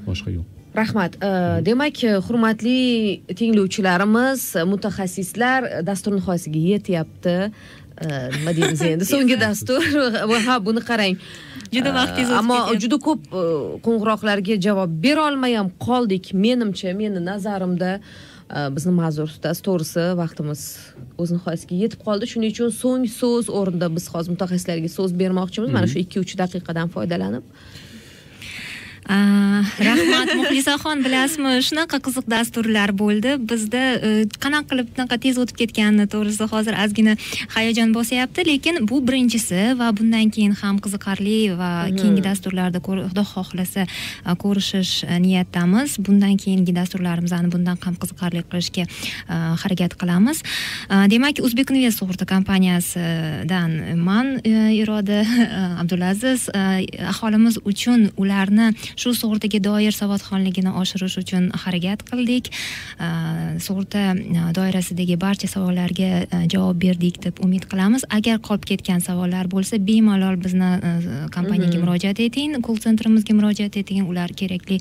Boshqa 0.07 0.31
yo'q. 0.37 0.47
Rahmat. 0.75 1.17
Demak 1.65 1.97
hurmatli 2.27 3.21
tinglovchilarimiz 3.39 4.41
mutaxassislar 4.71 5.85
dastur 5.87 6.15
nihoyasiga 6.15 6.61
yetyapti. 6.73 7.35
Nima 8.37 8.55
deymiz 8.55 8.81
endi? 8.81 9.05
So'nggi 9.05 9.39
dastur. 9.39 9.83
Ha 10.47 10.55
buni 10.65 10.81
qarang. 10.89 11.17
Juda 11.75 11.91
vaqtingiz 11.93 12.31
o'tib 12.31 12.39
ammo 12.39 12.57
juda 12.83 12.97
ko'p 13.07 13.21
e, 13.41 13.43
qo'ng'iroqlarga 13.85 14.55
javob 14.65 14.95
berolmay 15.03 15.53
ham 15.59 15.69
qoldik. 15.87 16.31
Menimcha 16.33 16.95
meni 16.97 17.21
nazarimda 17.25 17.91
e, 17.99 18.30
bizni 18.75 18.93
ma'zur 18.95 19.29
tutasiz. 19.35 19.61
To'g'risi 19.67 20.03
vaqtimiz 20.21 20.61
o'z 21.21 21.29
nihoyasiga 21.35 21.75
yetib 21.83 22.01
qoldi. 22.07 22.29
Shuning 22.31 22.51
uchun 22.55 22.73
so'ng 22.81 23.05
so'z 23.19 23.51
o'rnida 23.59 23.87
biz 23.95 24.09
hozir 24.13 24.35
mutaxassislarga 24.35 24.89
so'z 24.97 25.11
bermoqchimiz. 25.21 25.69
Mana 25.77 25.87
shu 25.91 25.97
ikki 26.03 26.23
uch 26.23 26.33
daqiqadan 26.41 26.91
foydalanib 26.95 27.43
rahmat 29.09 30.29
muxlisaxon 30.37 31.01
bilasizmi? 31.03 31.61
Shunaqa 31.65 31.99
qiziq 32.05 32.25
dasturlar 32.29 32.91
bo'ldi. 32.93 33.37
Bizda 33.49 33.81
eh, 33.97 34.25
qanaqa 34.43 34.69
qilib 34.69 34.87
bunaqa 34.93 35.17
tez 35.17 35.37
o'tib 35.41 35.57
ketganini 35.57 36.05
to'g'risi 36.07 36.45
hozir 36.51 36.77
ozgina 36.83 37.15
hayajon 37.55 37.93
bosyapti. 37.93 38.45
Lekin 38.45 38.87
bu 38.87 39.01
birinchisi 39.07 39.73
va 39.79 39.91
bundan 39.97 40.29
keyin 40.29 40.53
ham 40.61 40.77
qiziqarli 40.77 41.57
va 41.57 41.89
keyingi 41.89 42.23
dasturlarda 42.23 42.79
xudo 42.85 43.23
xohlasa 43.33 43.87
eh, 43.87 44.35
ko'rishish 44.43 45.03
eh, 45.03 45.17
niyatdamiz. 45.19 45.97
Bundan 45.97 46.37
keyingi 46.37 46.75
dasturlarimizni 46.75 47.51
bundan 47.51 47.77
ham 47.81 47.95
qiziqarli 47.95 48.45
qilishga 48.51 48.85
harakat 49.63 49.95
qilamiz. 50.01 50.43
Demak 51.11 51.39
o'zbek 51.41 51.71
invest 51.71 52.01
sug'urta 52.01 52.25
kompaniyasidan 52.29 53.97
man 53.97 54.37
iroda 54.45 55.21
abdulaziz 55.81 56.49
aholimiz 57.11 57.57
uchun 57.65 58.09
ularni 58.17 58.71
shu 58.95 59.13
sug'urtaga 59.15 59.59
doir 59.63 59.93
savodxonligini 59.95 60.71
oshirish 60.81 61.17
uchun 61.21 61.49
harakat 61.63 62.03
qildik. 62.09 62.51
Sug'urta 63.65 64.15
doirasidagi 64.55 65.17
barcha 65.19 65.47
savollarga 65.47 66.45
javob 66.51 66.79
berdik 66.81 67.21
deb 67.23 67.39
umid 67.45 67.67
qilamiz. 67.71 68.05
Agar 68.09 68.41
qolib 68.47 68.65
ketgan 68.71 68.99
savollar 68.99 69.47
bo'lsa 69.51 69.79
bemalol 69.79 70.37
bizni 70.41 70.71
kompaniyaga 71.35 71.79
murojaat 71.83 72.19
eting 72.27 72.59
kol 72.65 72.79
sentrimizga 72.81 73.35
murojaat 73.37 73.77
eting. 73.81 74.07
Ular 74.11 74.33
kerakli 74.33 74.79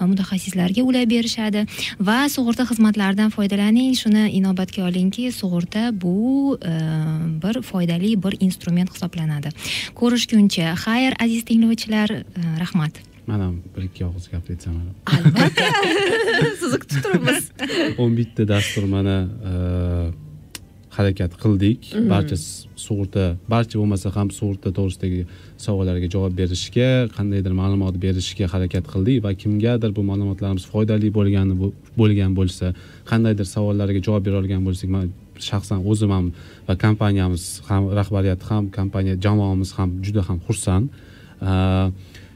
mutaxassislarga 0.00 0.82
ulab 0.82 1.10
berishadi. 1.10 1.66
Va 2.00 2.26
sug'urta 2.32 2.66
xizmatlaridan 2.70 3.30
foydalaning. 3.34 3.94
Shuni 3.98 4.28
inobatga 4.38 4.88
olingki 4.88 5.30
sug'urta 5.32 5.90
bu 5.92 6.58
bir 7.42 7.62
foydali 7.62 8.16
bir 8.24 8.36
instrument 8.40 8.90
hisoblanadi. 8.94 9.52
Ko'rishguncha 9.94 10.74
xayr 10.84 11.16
aziz 11.22 11.44
tinglovchilar 11.48 12.08
rahmat 12.62 13.11
mana 13.30 13.46
bir 13.76 13.82
ikki 13.88 14.02
og'iz 14.08 14.26
gapiritsam 14.32 14.74
mana 14.78 14.92
albatta 15.14 15.64
sizni 16.60 16.78
kutib 16.82 17.00
turibmiz 17.04 17.40
o'n 18.02 18.12
bitta 18.18 18.42
dastur 18.54 18.84
mana 18.96 19.16
e, 19.50 19.52
harakat 20.96 21.32
qildik 21.42 21.80
Mhm. 21.94 22.08
barcha 22.12 22.36
sug'urta 22.86 23.24
barcha 23.52 23.74
bo'lmasa 23.80 24.08
ham 24.16 24.28
sug'urta 24.38 24.68
to'g'risidagi 24.78 25.20
savollarga 25.64 26.08
javob 26.14 26.32
berishga 26.40 26.88
qandaydir 27.16 27.52
ma'lumot 27.60 27.94
berishga 28.04 28.46
harakat 28.54 28.84
qildik 28.92 29.18
va 29.24 29.30
kimgadir 29.42 29.90
bu 29.96 30.02
ma'lumotlarimiz 30.10 30.64
foydali 30.72 31.08
bo'lgani 31.18 31.54
bo'lgan 32.00 32.32
bo'lsa 32.38 32.66
qandaydir 33.10 33.46
savollarga 33.54 34.00
javob 34.06 34.22
bera 34.26 34.36
olgan 34.42 34.62
bo'lsak 34.68 34.88
man 34.96 35.06
shaxsan 35.48 35.78
o'zim 35.90 36.10
ham 36.16 36.26
va 36.68 36.74
kompaniyamiz 36.84 37.44
ham 37.68 37.82
rahbariyati 37.98 38.44
ham 38.50 38.64
kompaniya 38.78 39.14
jamoamiz 39.24 39.70
ham 39.78 39.88
juda 40.04 40.22
ham 40.28 40.38
xursand 40.46 40.86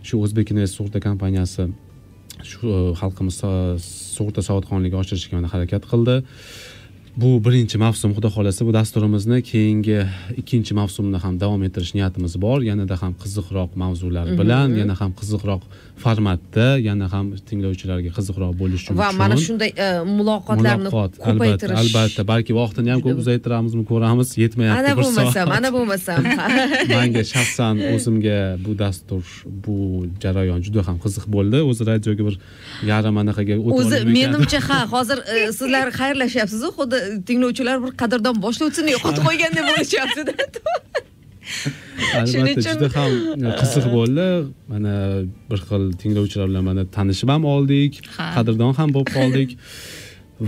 shu 0.09 0.15
o'zbek 0.25 0.47
invest 0.53 0.75
sug'urta 0.79 1.01
kompaniyasi 1.09 1.65
shu 2.51 2.61
e, 2.77 2.81
xalqimiz 3.01 3.37
sug'urta 4.17 4.41
savodxonligini 4.49 5.01
oshirishga 5.03 5.35
mana 5.39 5.49
harakat 5.55 5.83
qildi 5.93 6.17
bu 7.21 7.29
birinchi 7.47 7.77
mavsum 7.85 8.11
xudo 8.17 8.29
xohlasa 8.37 8.63
bu 8.69 8.73
dasturimizni 8.79 9.39
keyingi 9.51 9.99
ikkinchi 10.41 10.73
mavsumda 10.81 11.19
ham 11.25 11.35
davom 11.43 11.63
ettirish 11.69 11.93
niyatimiz 11.97 12.35
bor 12.45 12.59
yanada 12.71 12.95
ham 13.03 13.13
qiziqroq 13.23 13.71
mavzular 13.83 14.27
Mhm. 14.29 14.39
bilan 14.41 14.69
yana 14.81 14.95
ham 15.01 15.11
qiziqroq 15.21 15.63
formatda 16.05 16.67
yana 16.89 17.07
ham 17.15 17.27
tinglovchilarga 17.49 18.11
qiziqroq 18.19 18.53
bo'lishi 18.61 18.85
uchun 18.87 18.99
va 19.01 19.09
mana 19.23 19.37
shunday 19.47 19.71
e, 19.87 19.89
muloqotlarni 20.19 20.91
ko'paytirish. 20.93 21.79
albatta 21.83 22.23
balki 22.33 22.53
vaqtini 22.61 22.93
ham 22.93 23.01
ko'p 23.07 23.23
uzaytiramizmi 23.23 23.85
ko'ramiz 23.91 24.35
yetmayapti 24.43 24.81
ana 24.83 24.93
bo'lmasam 25.01 25.55
ana 25.59 25.71
bo'lmasam 25.77 26.29
manga 26.97 27.25
shaxsan 27.33 27.83
o'zimga 27.95 28.39
bu 28.67 28.77
dastur 28.83 29.25
bu 29.67 29.77
jarayon 30.25 30.61
juda 30.67 30.87
ham 30.89 31.01
qiziq 31.05 31.25
bo'ldi. 31.37 31.63
O'zi 31.71 31.89
radioga 31.91 32.29
bir 32.29 32.39
yarim 32.93 33.17
anaqaga 33.23 33.59
o'zi 33.81 34.05
menimcha 34.19 34.61
ha 34.69 34.79
hozir 34.95 35.19
e, 35.35 35.37
sizlar 35.59 35.87
xayrlashyapsizu 36.01 36.73
xuddi 36.79 37.03
tinglovchilar 37.29 37.83
bir 37.85 37.93
qadrdon 38.03 38.37
boshlovchini 38.47 38.97
yo'qotib 38.97 39.23
qo'ygandek 39.29 39.65
bo'lishyaptida 39.71 40.35
albatta 42.21 42.61
juda 42.69 42.89
ham 42.99 43.13
qiziq 43.61 43.87
bo'ldi. 43.97 44.27
Mana 44.73 44.95
bir 45.51 45.61
xil 45.69 45.85
tinglovchilar 46.03 46.47
bilan 46.51 46.65
mana 46.71 46.83
tanishib 46.97 47.29
ham 47.35 47.45
oldik 47.55 48.03
qadrdon 48.37 48.73
ham 48.81 48.89
bo'lib 48.97 49.11
qoldik. 49.19 49.57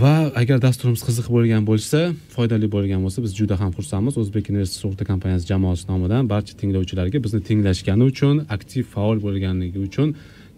Va 0.03 0.15
agar 0.41 0.57
dasturimiz 0.61 1.01
qiziq 1.07 1.27
bo'lgan 1.35 1.63
bo'lsa 1.69 1.99
foydali 2.35 2.67
bo'lgan 2.75 3.01
bo'lsa 3.05 3.19
biz 3.25 3.31
juda 3.39 3.55
ham 3.61 3.71
xursandmiz. 3.77 4.15
O'zbek 4.21 4.51
universitet 4.51 4.81
sug'urta 4.83 5.05
kompaniyasi 5.11 5.45
jamoasi 5.51 5.85
nomidan 5.91 6.29
barcha 6.33 6.53
tinglovchilarga 6.61 7.17
bizni 7.25 7.41
tinglashgani 7.49 8.03
uchun 8.11 8.35
aktiv 8.55 8.83
faol 8.93 9.17
bo'lganligi 9.25 9.79
uchun 9.87 10.07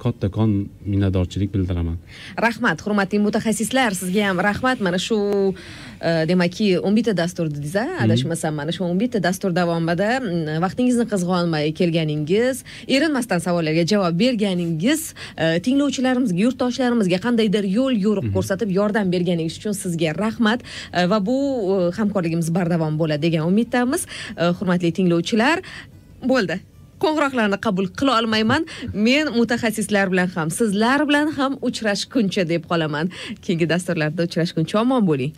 kattakon 0.01 0.53
minnatdorchilik 0.85 1.51
bildiraman. 1.53 1.97
Rahmat 2.45 2.81
hurmatli 2.85 3.19
mutaxassislar 3.21 3.95
sizga 3.97 4.29
ham 4.29 4.41
rahmat. 4.41 4.81
Mana 4.81 4.99
shu 5.01 5.17
e, 5.51 6.11
demakki 6.29 6.67
o'n 6.79 6.95
bitta 6.97 7.13
dastur 7.17 7.49
dedingiz 7.51 7.75
a 7.81 7.85
adashmasam 8.05 8.57
mana 8.59 8.73
shu 8.75 8.85
o'n 8.87 8.97
bitta 9.01 9.21
dastur 9.23 9.53
davomida 9.55 10.09
mm, 10.19 10.57
vaqtingizni 10.65 11.05
qizg'onmay 11.11 11.73
kelganingiz 11.79 12.63
erinmasdan 12.97 13.43
savollarga 13.45 13.85
javob 13.93 14.17
berganingiz 14.23 15.13
e, 15.37 15.59
tinglovchilarimizga 15.67 16.39
yurtdoshlarimizga 16.45 17.21
qandaydir 17.27 17.69
yo'l 17.77 18.01
yo'riq 18.07 18.31
ko'rsatib 18.35 18.73
yordam 18.79 19.13
berganingiz 19.13 19.61
uchun 19.61 19.77
sizga 19.83 20.15
rahmat. 20.17 20.65
E, 20.93 21.05
va 21.11 21.21
bu 21.29 21.37
hamkorligimiz 21.99 22.49
bardavom 22.57 22.97
bo'ladi 23.01 23.27
degan 23.27 23.47
umiddamiz. 23.51 24.07
Hurmatli 24.59 24.91
tinglovchilar 24.97 25.61
bo'ldi 26.21 26.61
qo'ng'iroqlarni 27.03 27.59
qabul 27.65 27.87
qila 27.99 28.17
olmayman. 28.21 28.65
Men 28.93 29.33
mutaxassislar 29.39 30.11
bilan 30.13 30.29
ham 30.35 30.49
sizlar 30.59 30.99
bilan 31.09 31.31
ham 31.37 31.57
uchrashguncha 31.67 32.47
deb 32.53 32.67
qolaman. 32.71 33.13
Keyingi 33.43 33.67
dasturlarda 33.73 34.27
uchrashguncha 34.29 34.75
omon 34.83 35.07
bo'ling. 35.09 35.33